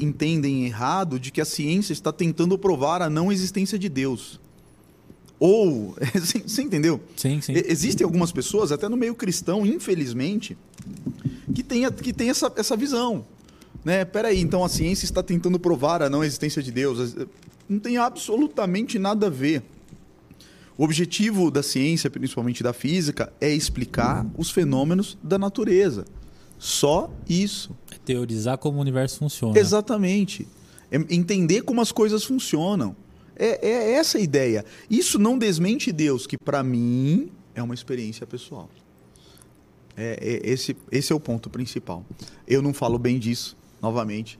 [0.00, 4.40] entendem errado de que a ciência está tentando provar a não existência de Deus.
[5.38, 7.00] Ou, você entendeu?
[7.16, 7.52] Sim, sim.
[7.54, 10.56] Existem algumas pessoas, até no meio cristão, infelizmente,
[11.54, 13.24] que tem, que tem essa, essa visão.
[13.84, 14.04] Né?
[14.04, 17.14] Peraí, então a ciência está tentando provar a não existência de Deus.
[17.68, 19.62] Não tem absolutamente nada a ver.
[20.78, 26.04] O objetivo da ciência, principalmente da física, é explicar os fenômenos da natureza.
[26.58, 27.76] Só isso.
[27.90, 29.58] É teorizar como o universo funciona.
[29.58, 30.46] Exatamente.
[30.90, 32.94] É entender como as coisas funcionam.
[33.38, 34.64] É, é essa a ideia.
[34.90, 38.68] Isso não desmente Deus, que para mim é uma experiência pessoal.
[39.96, 42.04] É, é, esse, esse é o ponto principal.
[42.46, 44.38] Eu não falo bem disso, novamente.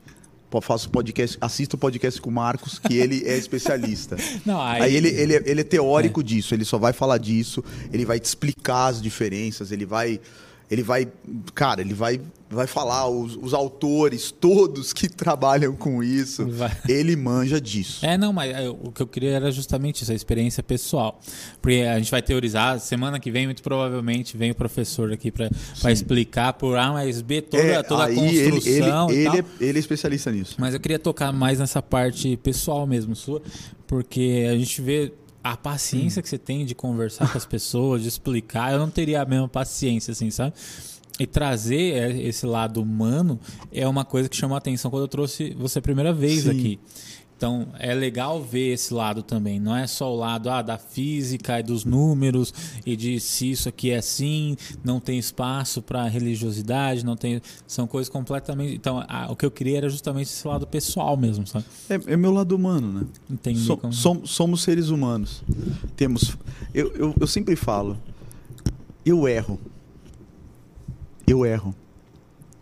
[0.63, 4.17] Faço podcast, assisto o podcast com o Marcos, que ele é especialista.
[4.45, 4.83] Não, aí...
[4.83, 6.23] aí ele, ele, ele é teórico é.
[6.23, 10.19] disso, ele só vai falar disso, ele vai te explicar as diferenças, ele vai
[10.69, 11.07] ele vai,
[11.55, 16.47] cara, ele vai, vai falar os, os autores todos que trabalham com isso.
[16.49, 16.77] Vai.
[16.89, 18.05] Ele manja disso.
[18.05, 21.21] É, não, mas é, o que eu queria era justamente essa experiência pessoal.
[21.63, 25.49] Porque a gente vai teorizar, semana que vem, muito provavelmente, vem o professor aqui para
[25.93, 29.11] explicar por A mais B toda, é, toda a construção.
[29.11, 30.57] Ele, ele, ele, é, ele é especialista nisso.
[30.59, 33.41] Mas eu queria tocar mais nessa parte pessoal mesmo sua,
[33.87, 35.13] porque a gente vê
[35.53, 36.23] a paciência hum.
[36.23, 39.49] que você tem de conversar com as pessoas, de explicar, eu não teria a mesma
[39.49, 40.55] paciência, assim, sabe?
[41.19, 43.41] E trazer é, esse lado humano
[43.73, 46.51] é uma coisa que chamou a atenção quando eu trouxe você a primeira vez Sim.
[46.51, 46.81] aqui.
[47.37, 49.61] Então é legal ver esse lado também.
[49.61, 52.53] Não é só o lado ah, da física e dos números
[52.85, 57.43] e de se isso aqui é assim, não tem espaço para religiosidade, não tem.
[57.67, 58.75] São coisas completamente.
[58.75, 61.67] Então a, o que eu queria era justamente esse lado pessoal mesmo, sabe?
[61.91, 63.07] É, é meu lado humano, né?
[63.31, 63.61] Entendi.
[63.61, 63.93] So, como...
[63.93, 65.45] somos, somos seres humanos.
[65.95, 66.37] Temos.
[66.73, 67.99] Eu, eu, eu sempre falo.
[69.05, 69.61] Eu erro.
[71.27, 71.75] Eu erro.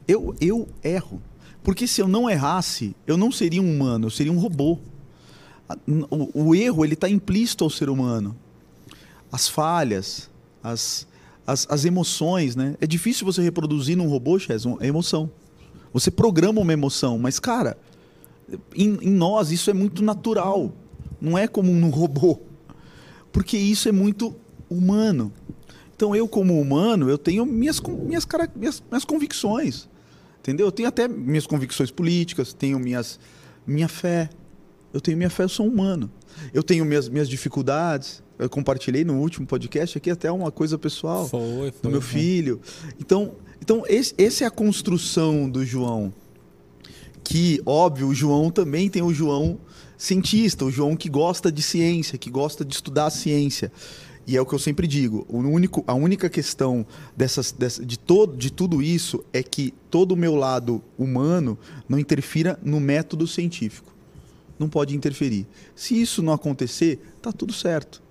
[0.09, 1.23] Eu, eu erro.
[1.65, 4.79] Porque se eu não errasse, eu não seria um humano, eu seria um robô.
[6.11, 8.37] O, o erro ele está implícito ao ser humano.
[9.33, 10.31] As falhas,
[10.63, 11.07] as,
[11.47, 12.77] as, as, emoções, né?
[12.83, 15.31] É difícil você reproduzir num robô, Chess, uma emoção.
[15.91, 17.79] Você programa uma emoção, mas, cara,
[18.77, 20.71] em, em nós isso é muito natural.
[21.19, 22.41] Não é como num robô.
[23.33, 24.37] Porque isso é muito
[24.69, 25.33] humano.
[25.97, 29.89] Então, eu, como humano, eu tenho minhas, minhas, minhas, minhas convicções.
[30.45, 30.67] Entendeu?
[30.67, 33.19] Eu tenho até minhas convicções políticas, tenho minhas,
[33.67, 34.29] minha fé.
[34.93, 36.11] Eu tenho minha fé, eu sou humano.
[36.53, 38.23] Eu tenho minhas, minhas dificuldades.
[38.39, 41.73] Eu compartilhei no último podcast aqui até uma coisa pessoal Foi, foi.
[41.81, 42.21] do meu foi.
[42.21, 42.61] filho.
[43.01, 46.13] Então, então esse, esse é a construção do João.
[47.23, 49.59] Que, óbvio, o João também tem o João
[49.97, 53.73] cientista, o João que gosta de ciência, que gosta de estudar a ciência.
[54.27, 57.99] E é o que eu sempre digo, o único, a única questão dessas, dessa, de,
[57.99, 61.59] todo, de tudo isso é que todo o meu lado humano
[61.89, 63.93] não interfira no método científico.
[64.59, 65.47] Não pode interferir.
[65.75, 68.03] Se isso não acontecer, tá tudo certo.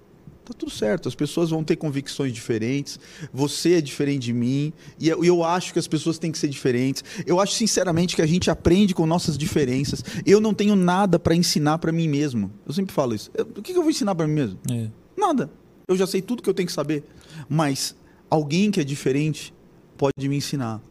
[0.45, 1.07] Tá tudo certo.
[1.07, 2.99] As pessoas vão ter convicções diferentes.
[3.34, 4.74] Você é diferente de mim.
[4.99, 7.01] E eu, eu acho que as pessoas têm que ser diferentes.
[7.26, 10.03] Eu acho, sinceramente, que a gente aprende com nossas diferenças.
[10.26, 12.51] Eu não tenho nada para ensinar para mim mesmo.
[12.68, 13.32] Eu sempre falo isso.
[13.34, 14.59] Eu- o que que eu vou ensinar para mim mesmo?
[14.70, 14.89] É.
[15.18, 15.49] Nada.
[15.93, 17.03] Eu já sei tudo que eu tenho que saber.
[17.47, 17.95] Mas
[18.29, 19.53] alguém que é diferente
[19.97, 20.81] pode me ensinar.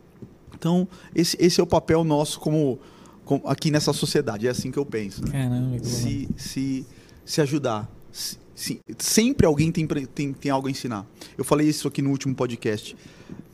[0.55, 2.79] Então, esse, esse é o papel nosso como,
[3.25, 4.47] como- aqui nessa sociedade.
[4.47, 5.23] É assim que eu penso.
[5.25, 5.31] né?
[5.33, 6.87] Caramba, Se, se,
[7.25, 7.91] se ajudar.
[8.13, 11.05] Se- se- sempre alguém tem, tem, tem algo a ensinar.
[11.37, 12.97] Eu falei isso aqui no último podcast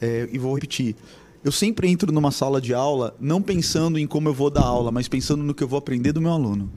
[0.01, 0.95] é, e vou repetir.
[1.43, 4.91] Eu sempre entro numa sala de aula não pensando em como eu vou dar aula,
[4.91, 6.69] mas pensando no que eu vou aprender do meu aluno.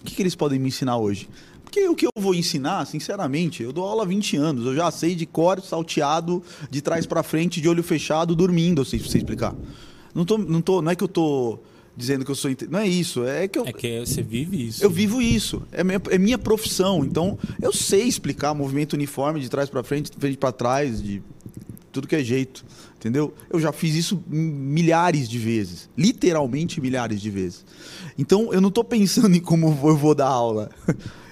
[0.00, 1.28] O que, que eles podem me ensinar hoje?
[1.70, 4.90] Porque o que eu vou ensinar, sinceramente, eu dou aula há 20 anos, eu já
[4.90, 9.20] sei de cor, salteado, de trás para frente, de olho fechado, dormindo, eu sei, sei
[9.20, 9.54] explicar.
[10.12, 11.60] Não, tô, não, tô, não é que eu tô
[11.96, 12.50] dizendo que eu sou.
[12.68, 14.82] Não é isso, é que eu, É que você vive isso.
[14.82, 15.62] eu vivo isso.
[15.70, 17.04] É minha, é minha profissão.
[17.04, 21.22] Então, eu sei explicar movimento uniforme de trás para frente, de frente para trás, de
[21.92, 22.64] tudo que é jeito.
[22.96, 23.32] Entendeu?
[23.48, 25.88] Eu já fiz isso milhares de vezes.
[25.96, 27.64] Literalmente milhares de vezes.
[28.18, 30.68] Então, eu não estou pensando em como eu vou dar aula.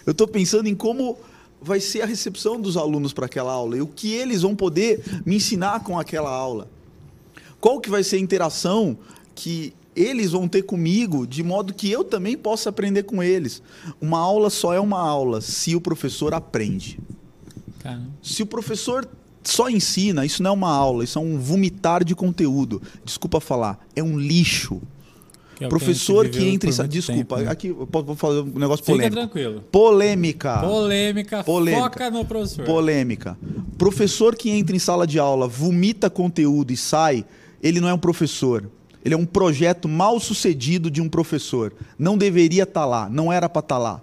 [0.09, 1.19] Eu estou pensando em como
[1.61, 5.05] vai ser a recepção dos alunos para aquela aula e o que eles vão poder
[5.27, 6.67] me ensinar com aquela aula.
[7.61, 8.97] Qual que vai ser a interação
[9.35, 13.63] que eles vão ter comigo, de modo que eu também possa aprender com eles.
[14.01, 16.99] Uma aula só é uma aula se o professor aprende.
[18.23, 19.07] Se o professor
[19.45, 22.81] só ensina, isso não é uma aula, isso é um vomitar de conteúdo.
[23.05, 24.81] Desculpa falar, é um lixo.
[25.59, 26.87] Que é professor que, viveu entra em por sala.
[26.89, 27.53] muito Desculpa, tempo, né?
[27.53, 29.17] aqui eu posso- fazer um negócio Fica polêmico.
[29.17, 29.65] tranquilo.
[29.73, 30.59] Polêmica.
[30.61, 31.83] Polêmica, Polêmica.
[31.83, 32.65] foca no professor.
[32.65, 33.39] Polêmica.
[33.77, 37.25] Professor que entra em sala de aula, vomita conteúdo e sai,
[37.63, 38.71] ele não é um professor.
[39.05, 41.73] Ele é um projeto mal sucedido de um professor.
[41.99, 44.01] Não deveria estar lá, não era para estar lá.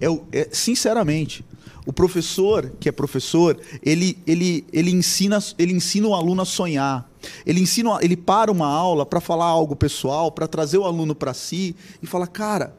[0.00, 1.44] É, o- é- sinceramente,
[1.88, 7.10] o professor que é professor, ele, ele, ele, ensina, ele ensina o aluno a sonhar.
[7.46, 11.32] Ele ensina, ele para uma aula para falar algo pessoal, para trazer o aluno para
[11.32, 12.76] si e falar, cara,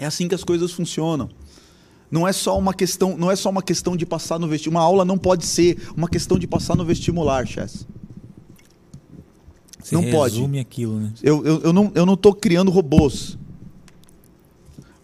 [0.00, 1.28] é assim que as coisas funcionam.
[2.10, 4.80] Não é só uma questão, não é só uma questão de passar no vestibular.
[4.80, 7.86] Uma aula não pode ser uma questão de passar no vestibular, Chess.
[9.78, 10.36] Você não pode.
[10.36, 11.12] resume aquilo, né?
[11.22, 13.36] Eu, eu, eu não eu não estou criando robôs.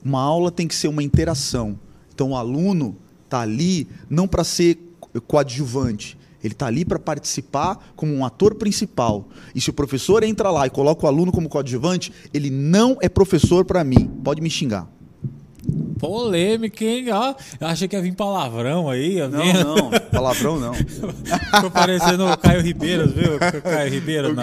[0.02, 1.78] Uma aula tem que ser uma interação.
[2.14, 3.03] Então o aluno
[3.34, 6.16] está ali não para ser co- coadjuvante.
[6.42, 9.28] Ele está ali para participar como um ator principal.
[9.54, 13.08] E se o professor entra lá e coloca o aluno como coadjuvante, ele não é
[13.08, 14.06] professor para mim.
[14.22, 14.86] Pode me xingar.
[15.98, 17.06] Polêmica, hein?
[17.12, 19.16] Ó, eu achei que ia vir palavrão aí.
[19.28, 19.90] Não, não.
[20.10, 20.74] Palavrão não.
[21.54, 23.36] Ficou parecendo o Caio Ribeiro, viu?
[23.36, 24.42] O Caio Ribeiro, não.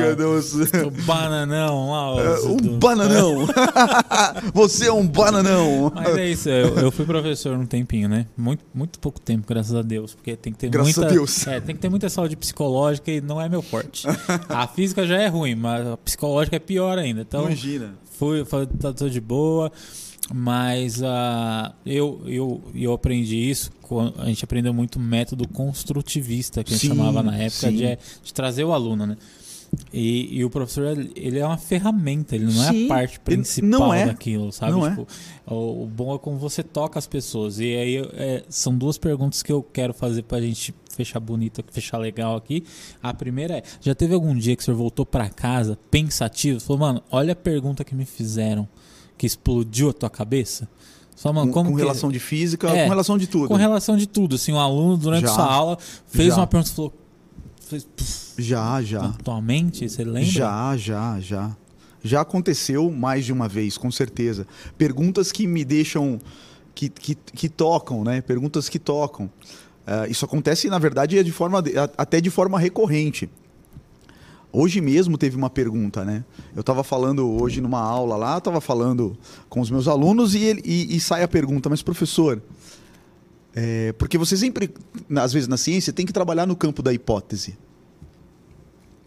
[0.87, 2.09] O bananão lá.
[2.11, 3.45] ó, Um do- bananão.
[4.53, 5.91] Você é um bananão.
[5.93, 8.25] Mas é isso, eu, eu fui professor um tempinho, né?
[8.35, 10.13] Muito, muito pouco tempo, graças a Deus.
[10.15, 11.09] Porque tem que ter Graças muita.
[11.11, 11.47] a Deus.
[11.47, 14.07] É, tem que ter muita saúde psicológica e não é meu forte.
[14.49, 17.21] A física já é ruim, mas a psicológica é pior ainda.
[17.21, 17.93] Então, Imagina.
[18.17, 19.71] fui, fui tá tudo de boa.
[20.33, 23.71] Mas ah, eu, eu, eu aprendi isso.
[24.17, 28.63] A gente aprendeu muito método construtivista, que a gente chamava na época, de, de trazer
[28.63, 29.17] o aluno, né?
[29.93, 33.69] E, e o professor, ele é uma ferramenta, ele não é Sim, a parte principal
[33.69, 34.05] não é.
[34.05, 34.79] daquilo, sabe?
[34.79, 34.89] É.
[34.89, 35.07] Tipo,
[35.47, 37.59] o, o bom é como você toca as pessoas.
[37.59, 41.97] E aí é, são duas perguntas que eu quero fazer pra gente fechar bonito, fechar
[41.97, 42.63] legal aqui.
[43.01, 46.59] A primeira é: já teve algum dia que o senhor voltou pra casa pensativo?
[46.59, 48.67] Falou, mano, olha a pergunta que me fizeram,
[49.21, 50.67] que explodiu a tua cabeça?
[51.15, 53.47] Só, mano, Com, com que- relação de física, É, com relação de tudo.
[53.49, 55.35] com relação de tudo, assim, um aluno durante Já.
[55.35, 56.37] sua aula fez Já.
[56.37, 56.93] uma pergunta e falou.
[57.67, 59.03] Fez, puf, Já, já.
[59.03, 60.23] na tua mente, você lembra?
[60.23, 61.55] Já, já, já.
[62.03, 64.47] Já aconteceu mais de uma vez, com certeza.
[64.75, 66.19] Perguntas que me deixam.
[66.73, 68.21] que, que, que tocam, né?
[68.21, 69.29] Perguntas que tocam.
[69.85, 71.63] Ah, isso acontece, na verdade, é de forma,
[71.95, 73.29] até de forma recorrente.
[74.53, 76.25] Hoje mesmo teve uma pergunta, né?
[76.53, 79.17] Eu estava falando hoje numa aula lá, estava falando
[79.49, 82.41] com os meus alunos e, ele, e, e sai a pergunta, mas professor,
[83.55, 84.73] é, porque você sempre,
[85.15, 87.57] às vezes na ciência, tem que trabalhar no campo da hipótese.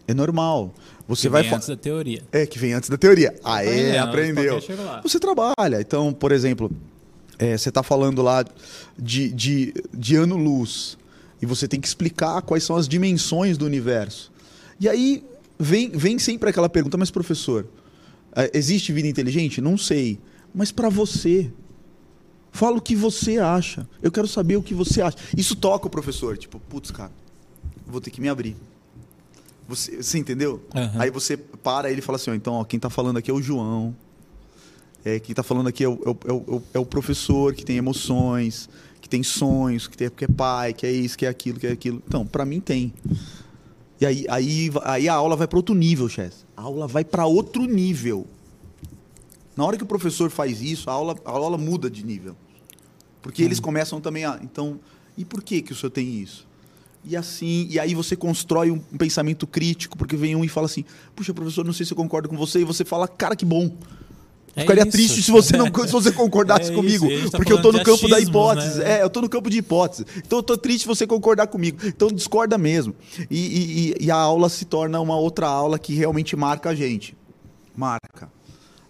[0.07, 0.73] É normal.
[1.07, 2.23] Você Que vai vem antes da teoria.
[2.31, 3.35] É, que vem antes da teoria.
[3.43, 4.59] Aê, É, aprendeu.
[5.03, 5.81] Você trabalha.
[5.81, 6.71] Então, por exemplo,
[7.39, 8.45] é, você está falando lá
[8.97, 10.97] de, de, de ano-luz.
[11.41, 14.31] E você tem que explicar quais são as dimensões do universo.
[14.79, 15.23] E aí
[15.59, 17.67] vem, vem sempre aquela pergunta, mas professor,
[18.35, 19.61] é, existe vida inteligente?
[19.61, 20.19] Não sei.
[20.53, 21.51] Mas para você,
[22.51, 23.87] fala o que você acha.
[24.01, 25.17] Eu quero saber o que você acha.
[25.35, 26.37] Isso toca o professor.
[26.37, 27.11] Tipo, putz, cara,
[27.85, 28.55] vou ter que me abrir.
[29.67, 30.61] Você, você entendeu?
[30.75, 31.01] Aham.
[31.01, 33.33] Aí você para ele e fala assim: ó, então, ó, quem tá falando aqui é
[33.33, 33.95] o João.
[35.03, 37.63] É, quem tá falando aqui é o, é o- é o- é o professor que
[37.65, 38.67] tem emoções,
[39.01, 41.67] que tem sonhos, que, tem, que é pai, que é isso, que é aquilo, que
[41.67, 42.01] é aquilo.
[42.07, 42.93] Então, para mim tem.
[43.99, 46.45] E aí, aí, aí a aula vai para outro nível, Chess.
[46.55, 48.27] A aula vai para outro nível.
[49.55, 52.35] Na hora que o professor faz isso, a aula, a aula muda de nível.
[53.21, 54.39] Porque eles começam também a.
[54.43, 54.79] Então,
[55.17, 56.45] e por que, que o senhor tem isso?
[57.03, 60.65] E assim, e aí você constrói um, um pensamento crítico, porque vem um e fala
[60.65, 60.83] assim:
[61.15, 63.71] Puxa, professor, não sei se eu concordo com você, e você fala, cara, que bom.
[64.55, 64.91] É Ficaria isso.
[64.91, 68.07] triste se você não se você concordasse É comigo, tá porque eu tô no campo
[68.07, 68.79] da hipótese.
[68.79, 68.99] né?
[68.99, 70.05] É, eu tô no campo de hipótese.
[70.17, 71.77] Então eu tô triste se você concordar comigo.
[71.85, 72.95] Então discorda mesmo.
[73.29, 76.75] E, e- e- e a aula se torna uma outra aula que realmente marca a
[76.75, 77.15] gente.
[77.75, 78.31] Marca.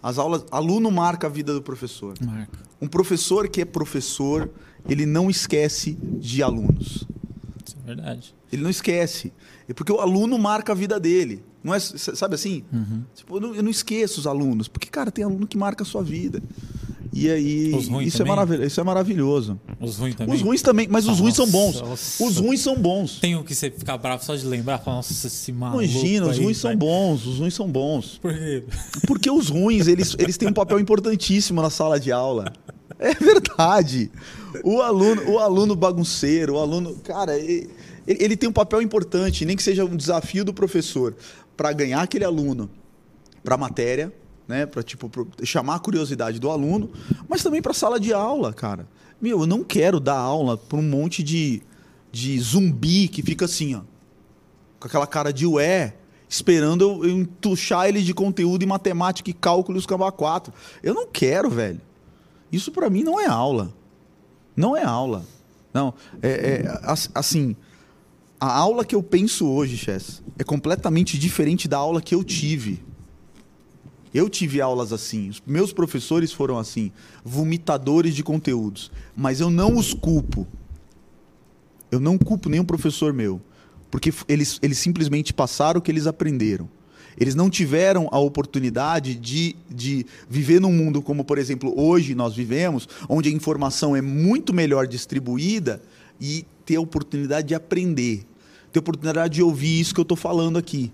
[0.02, 2.14] As aulas, aluno marca a vida do professor.
[2.24, 2.58] Marca.
[2.80, 4.48] Um professor que é professor,
[4.88, 7.04] ele não esquece de alunos.
[7.66, 8.34] Isso é verdade.
[8.52, 9.32] Ele não esquece.
[9.68, 11.42] É porque o aluno marca a vida dele.
[11.66, 12.62] Não é, sabe assim?
[12.72, 13.02] Uhum.
[13.14, 14.68] Tipo, eu, não, eu não esqueço os alunos.
[14.68, 16.40] Porque, cara, tem aluno que marca a sua vida.
[17.12, 17.74] E aí.
[17.74, 18.30] Os ruins isso, é também?
[18.36, 19.60] maravilhoso, isso é maravilhoso.
[19.80, 20.34] Os ruins também.
[20.34, 21.80] Os ruins também, mas os ruins são bons.
[21.80, 22.24] Nossa.
[22.24, 23.18] Os ruins são bons.
[23.20, 26.38] Tem um que você fica bravo só de lembrar, fala, nossa, esse maluco Imagina, os
[26.38, 27.26] aí, ruins são velho." bons.
[27.26, 28.18] Os ruins são bons.
[28.18, 28.64] Por quê?
[29.06, 32.52] Porque os ruins, eles, eles têm um papel importantíssimo na sala de aula.
[32.98, 34.10] É verdade.
[34.64, 36.96] O aluno, o aluno bagunceiro, o aluno.
[37.02, 37.70] Cara, ele,
[38.06, 41.14] ele tem um papel importante, nem que seja um desafio do professor,
[41.56, 42.70] para ganhar aquele aluno
[43.42, 44.12] para a matéria,
[44.46, 44.66] né?
[44.66, 45.10] Para tipo,
[45.42, 46.90] chamar a curiosidade do aluno,
[47.28, 48.88] mas também para a sala de aula, cara.
[49.20, 51.62] Meu, eu não quero dar aula para um monte de,
[52.12, 53.80] de zumbi que fica assim, ó
[54.78, 55.94] com aquela cara de ué,
[56.28, 60.52] esperando eu, eu entuchar ele de conteúdo em matemática e cálculo e os camba 4.
[60.82, 61.80] Eu não quero, velho.
[62.52, 63.72] Isso pra mim não é aula.
[64.54, 65.24] Não é aula.
[65.72, 67.56] Não, é, é, as- assim,
[68.40, 72.82] a aula que eu penso hoje, Chess, é completamente diferente da aula que eu tive.
[74.12, 76.90] Eu tive aulas assim, os meus professores foram assim,
[77.24, 80.46] vomitadores de conteúdos, mas eu não os culpo.
[81.90, 83.40] Eu não culpo nenhum professor meu,
[83.90, 86.68] porque eles, eles simplesmente passaram o que eles aprenderam.
[87.18, 92.34] Eles não tiveram a oportunidade de, de viver num mundo como, por exemplo, hoje nós
[92.34, 95.80] vivemos, onde a informação é muito melhor distribuída
[96.20, 98.26] e ter a oportunidade de aprender,
[98.72, 100.92] ter a oportunidade de ouvir isso que eu estou falando aqui.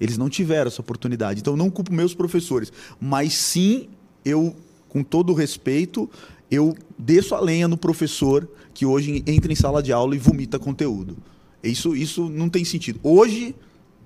[0.00, 1.40] Eles não tiveram essa oportunidade.
[1.40, 2.72] Então, não culpo meus professores.
[2.98, 3.88] Mas sim,
[4.24, 4.56] eu,
[4.88, 6.08] com todo respeito,
[6.50, 10.58] eu desço a lenha no professor que hoje entra em sala de aula e vomita
[10.58, 11.16] conteúdo.
[11.62, 12.98] Isso, isso não tem sentido.
[13.02, 13.54] Hoje,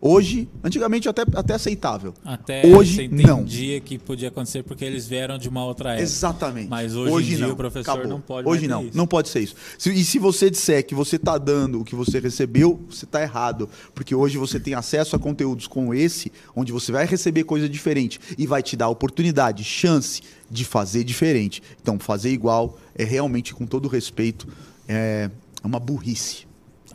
[0.07, 2.13] hoje, antigamente até, até aceitável.
[2.23, 3.41] Até Hoje, você não.
[3.41, 6.03] entendia que podia acontecer porque eles vieram de uma outra época.
[6.03, 6.69] Exatamente.
[6.69, 8.97] Mas hoje em dia o professor não pode Hoje não, isso.
[8.97, 9.57] não pode ser isso.
[9.87, 13.67] E se você disser que você está dando o que você recebeu, você está errado.
[13.95, 18.21] Porque hoje você tem acesso a conteúdos como esse, onde você vai receber coisa diferente
[18.37, 21.63] e vai te dar oportunidade, chance de fazer diferente.
[21.81, 24.47] Então, fazer igual é realmente, com todo respeito,
[24.87, 25.31] é
[25.63, 26.47] uma burrice.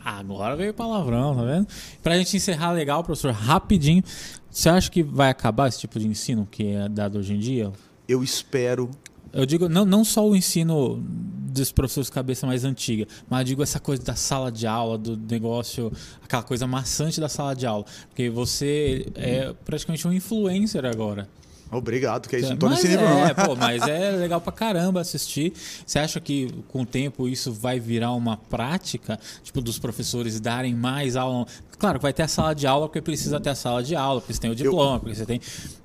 [0.04, 1.66] Agora veio palavrão, tá vendo?
[2.02, 4.02] Pra gente encerrar legal, professor, rapidinho.
[4.50, 7.70] Você acha que vai acabar esse tipo de ensino que é dado hoje em dia?
[8.08, 8.90] Eu espero
[9.32, 13.78] Eu digo, não, não só o ensino dos professores cabeça mais antiga, mas digo essa
[13.78, 15.92] coisa da sala de aula, do negócio,
[16.22, 17.84] aquela coisa maçante da sala de aula.
[18.08, 21.28] Porque você é praticamente um influencer agora.
[21.70, 22.50] Obrigado, que é isso.
[22.50, 23.26] Não tô mas nesse nível, não.
[23.26, 25.52] é, pô, mas é legal pra caramba assistir.
[25.86, 30.74] Você acha que com o tempo isso vai virar uma prática, tipo, dos professores darem
[30.74, 31.46] mais aula?
[31.78, 34.34] Claro, vai ter a sala de aula porque precisa ter a sala de aula, porque
[34.34, 35.40] você tem o diploma, porque você tem.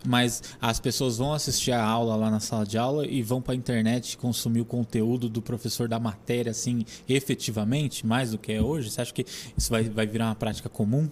[0.06, 3.54] Mas as pessoas vão assistir a aula lá na sala de aula e vão pra
[3.54, 8.90] internet consumir o conteúdo do professor da matéria, assim, efetivamente, mais do que é hoje?
[8.90, 9.26] Você acha que
[9.56, 11.10] isso vai, vai virar uma prática comum?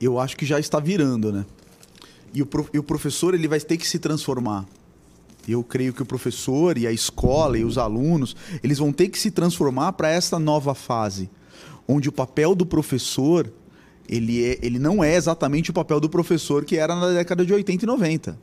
[0.00, 1.44] eu acho que já está virando, né?
[2.34, 4.66] E o, e o professor ele vai ter que se transformar.
[5.48, 9.18] Eu creio que o professor e a escola e os alunos eles vão ter que
[9.18, 11.30] se transformar para essa nova fase,
[11.86, 13.50] onde o papel do professor
[14.08, 17.52] ele, é, ele não é exatamente o papel do professor que era na década de
[17.52, 18.38] 80 e 90.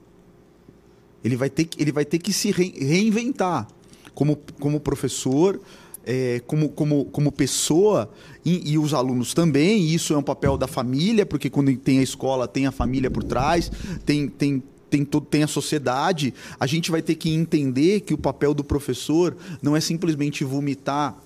[1.24, 3.68] Ele vai ter que, ele vai ter que se re- reinventar
[4.14, 5.60] como, como professor.
[6.06, 8.10] É, como, como, como pessoa
[8.46, 9.88] e, e, os alunos também.
[9.90, 13.24] Isso é um papel da família, porque quando tem a escola, tem a família por
[13.24, 13.72] trás,
[14.06, 16.34] tem, tem, tem, todo, tem a sociedade.
[16.60, 21.18] A gente vai ter que entender que o papel do professor não é simplesmente vomitar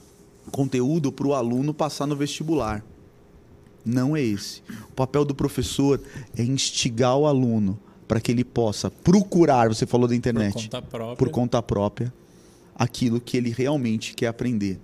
[0.52, 2.84] conteúdo para o aluno passar no vestibular.
[3.86, 4.62] Não é esse.
[4.92, 6.02] O papel do professor
[6.38, 10.82] é instigar o aluno para que ele possa procurar, você falou da internet, por conta
[10.82, 12.14] própria, por conta própria
[12.80, 14.80] aquilo que ele realmente quer aprender.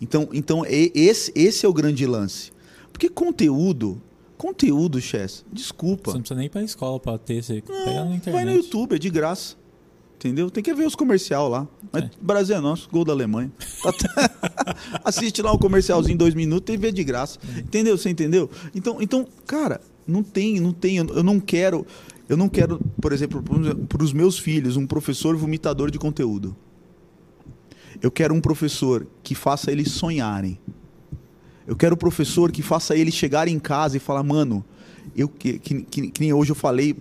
[0.00, 2.52] Então, então esse, esse é o grande lance.
[2.92, 4.00] Porque conteúdo,
[4.38, 6.12] conteúdo, Chess, desculpa.
[6.12, 8.32] Você não precisa nem ir para a escola para ter, você não, pega na internet.
[8.32, 9.58] Vai no YouTube, é de graça.
[10.14, 10.50] Entendeu?
[10.50, 11.66] Tem que ver os comercial lá.
[11.90, 12.10] Mas é.
[12.20, 13.50] Brasil é nosso, gol da Alemanha.
[15.02, 17.38] Assiste lá um comercialzinho dois minutos e vê de graça.
[17.56, 17.60] É.
[17.60, 17.96] Entendeu?
[17.96, 18.50] Você entendeu?
[18.74, 20.98] Então, então, cara, não tem, não tem.
[20.98, 21.86] Eu não quero,
[22.28, 23.42] eu não quero, por exemplo,
[23.88, 26.54] para os meus filhos, um professor vomitador de conteúdo.
[28.02, 30.58] Eu quero um professor que faça eles sonharem.
[31.66, 34.64] Eu quero um professor que faça eles chegarem em casa e falar, mano,
[35.14, 36.96] eu que, que, que, que nem hoje eu falei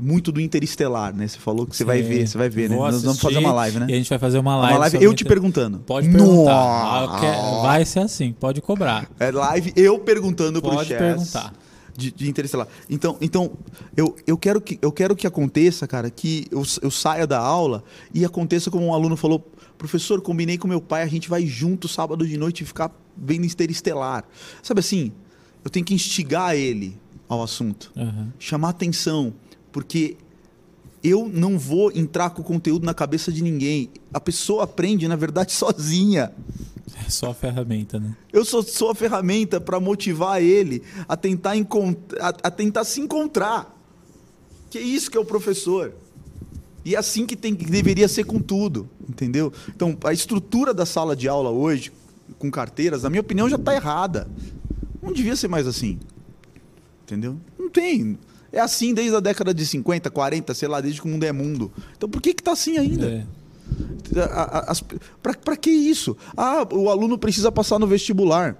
[0.00, 1.26] muito do Interestelar, né?
[1.26, 1.86] Você falou que você Sim.
[1.86, 2.76] vai ver, você vai ver, né?
[2.76, 3.86] Nós vamos fazer uma live, né?
[3.88, 4.72] E a gente vai fazer uma live.
[4.72, 5.78] Uma live eu te perguntando.
[5.80, 7.06] Pode perguntar.
[7.62, 9.10] Vai ser assim, pode cobrar.
[9.18, 10.98] É live eu perguntando pode pro Chess.
[10.98, 11.52] Pode perguntar.
[11.98, 12.68] De, de, Interestelar.
[12.88, 13.50] Então, então
[13.96, 17.82] eu, eu, quero que, eu quero que aconteça, cara, que eu, eu saia da aula
[18.14, 19.44] e aconteça como um aluno falou
[19.76, 24.24] Professor, combinei com meu pai, a gente vai junto sábado de noite ficar vendo Interestelar.
[24.62, 25.12] Sabe assim,
[25.64, 28.32] eu tenho que instigar ele ao assunto, uhum.
[28.38, 29.32] chamar atenção,
[29.70, 30.16] porque
[31.02, 33.90] eu não vou entrar com o conteúdo na cabeça de ninguém.
[34.12, 36.32] A pessoa aprende, na verdade, sozinha.
[37.06, 38.16] É só a ferramenta, né?
[38.32, 43.74] Eu sou, sou a ferramenta para motivar ele a tentar, a, a tentar se encontrar.
[44.70, 45.94] Que é isso que é o professor.
[46.84, 49.52] E é assim que, tem, que deveria ser com tudo, entendeu?
[49.68, 51.92] Então, a estrutura da sala de aula hoje,
[52.38, 54.28] com carteiras, na minha opinião, já está errada.
[55.02, 55.98] Não devia ser mais assim.
[57.02, 57.36] Entendeu?
[57.58, 58.18] Não tem.
[58.52, 61.32] É assim desde a década de 50, 40, sei lá, desde que o mundo é
[61.32, 61.70] mundo.
[61.96, 63.06] Então por que está assim ainda?
[63.06, 63.26] É.
[65.44, 66.16] Para que isso?
[66.36, 68.56] Ah, o aluno precisa passar no vestibular.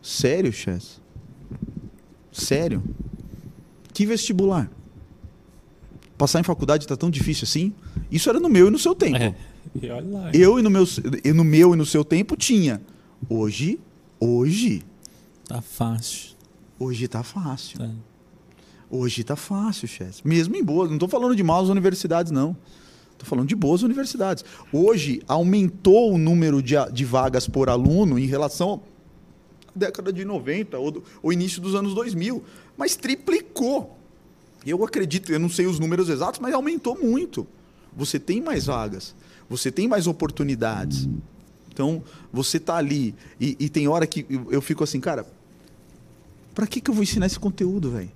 [0.00, 1.00] Sério, Chess?
[2.30, 2.82] Sério?
[3.92, 4.70] Que vestibular?
[6.16, 7.72] Passar em faculdade está tão difícil assim?
[8.10, 9.16] Isso era no meu e no seu tempo.
[9.16, 9.34] É.
[9.80, 10.84] E lá, eu e no meu,
[11.24, 12.80] e no meu e no seu tempo tinha.
[13.28, 13.78] Hoje,
[14.18, 14.82] hoje.
[15.46, 16.32] Tá fácil.
[16.78, 17.78] Hoje tá fácil.
[17.78, 17.90] Tá.
[18.90, 20.20] Hoje tá fácil, Chess.
[20.24, 20.88] Mesmo em boas.
[20.88, 22.56] Não estou falando de maus universidades, não.
[23.22, 24.44] Estou falando de boas universidades.
[24.72, 28.82] Hoje aumentou o número de, de vagas por aluno em relação
[29.68, 32.42] à década de 90 ou, ou início dos anos 2000.
[32.76, 33.96] Mas triplicou.
[34.66, 37.46] Eu acredito, eu não sei os números exatos, mas aumentou muito.
[37.96, 39.14] Você tem mais vagas,
[39.48, 41.08] você tem mais oportunidades.
[41.72, 42.02] Então,
[42.32, 45.26] você está ali e, e, tem hora que eu fico assim, cara,
[46.54, 48.10] para que, que eu vou ensinar esse conteúdo, velho?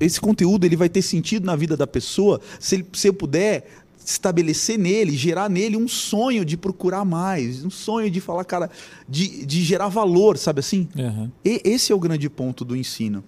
[0.00, 3.66] Esse conteúdo ele vai ter sentido na vida da pessoa se, ele, se eu puder
[4.04, 8.70] estabelecer nele, gerar nele um sonho de procurar mais, um sonho de falar, cara,
[9.08, 10.88] de, de gerar valor, sabe assim?
[10.94, 11.28] Uhum.
[11.44, 13.24] E, esse é o grande ponto do ensino.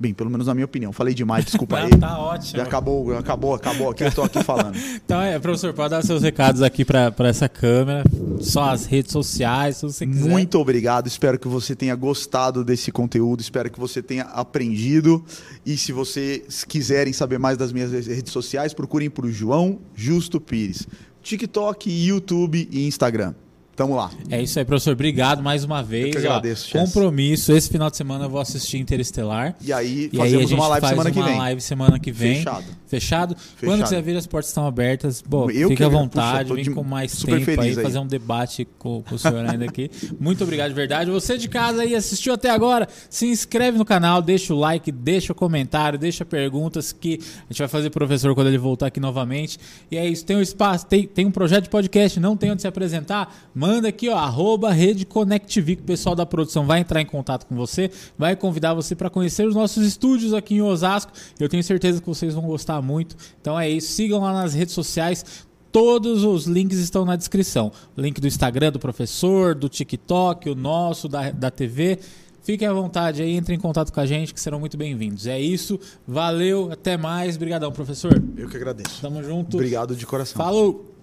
[0.00, 0.94] Bem, pelo menos na minha opinião.
[0.94, 1.90] Falei demais, desculpa aí.
[1.90, 2.56] tá ótimo.
[2.56, 4.74] Já acabou, acabou, acabou aqui, eu estou aqui falando.
[5.04, 8.02] então, é, professor, pode dar seus recados aqui para essa câmera,
[8.40, 10.26] só as redes sociais, se você quiser.
[10.26, 15.22] Muito obrigado, espero que você tenha gostado desse conteúdo, espero que você tenha aprendido.
[15.66, 20.88] E se vocês quiserem saber mais das minhas redes sociais, procurem por João Justo Pires.
[21.22, 23.34] TikTok, YouTube e Instagram.
[23.80, 24.10] Tamo lá.
[24.28, 24.92] É isso aí, professor.
[24.92, 26.08] Obrigado mais uma vez.
[26.08, 27.50] Eu que agradeço, Ó, Compromisso.
[27.50, 29.56] Esse final de semana eu vou assistir Interestelar.
[29.58, 31.32] E aí, e fazemos aí a gente uma live faz semana que vem.
[31.32, 32.36] uma live semana que vem.
[32.36, 32.64] Fechado.
[32.86, 33.36] Fechado?
[33.36, 33.64] Fechado.
[33.64, 35.24] Quando quiser vir, as portas estão abertas.
[35.26, 39.02] Bom, eu fique à vontade, vem com mais tempo aí, aí, fazer um debate com,
[39.02, 39.90] com o senhor ainda aqui.
[40.20, 41.10] Muito obrigado de verdade.
[41.10, 45.32] Você de casa aí assistiu até agora, se inscreve no canal, deixa o like, deixa
[45.32, 47.18] o comentário, deixa perguntas que
[47.48, 49.58] a gente vai fazer pro professor quando ele voltar aqui novamente.
[49.90, 52.60] E é isso, tem um espaço, tem, tem um projeto de podcast, não tem onde
[52.60, 53.34] se apresentar?
[53.54, 57.46] Manda aqui, ó, arroba Rede ConnectV, que o pessoal da produção vai entrar em contato
[57.46, 61.12] com você, vai convidar você para conhecer os nossos estúdios aqui em Osasco.
[61.38, 63.16] Eu tenho certeza que vocês vão gostar muito.
[63.40, 65.24] Então é isso, sigam lá nas redes sociais.
[65.72, 67.70] Todos os links estão na descrição.
[67.96, 71.98] Link do Instagram do professor, do TikTok, o nosso, da, da TV.
[72.42, 75.26] Fiquem à vontade aí, entrem em contato com a gente, que serão muito bem-vindos.
[75.26, 77.36] É isso, valeu, até mais.
[77.36, 78.20] Obrigadão, professor.
[78.36, 79.00] Eu que agradeço.
[79.00, 79.56] Tamo junto.
[79.56, 80.36] Obrigado de coração.
[80.36, 80.99] Falou!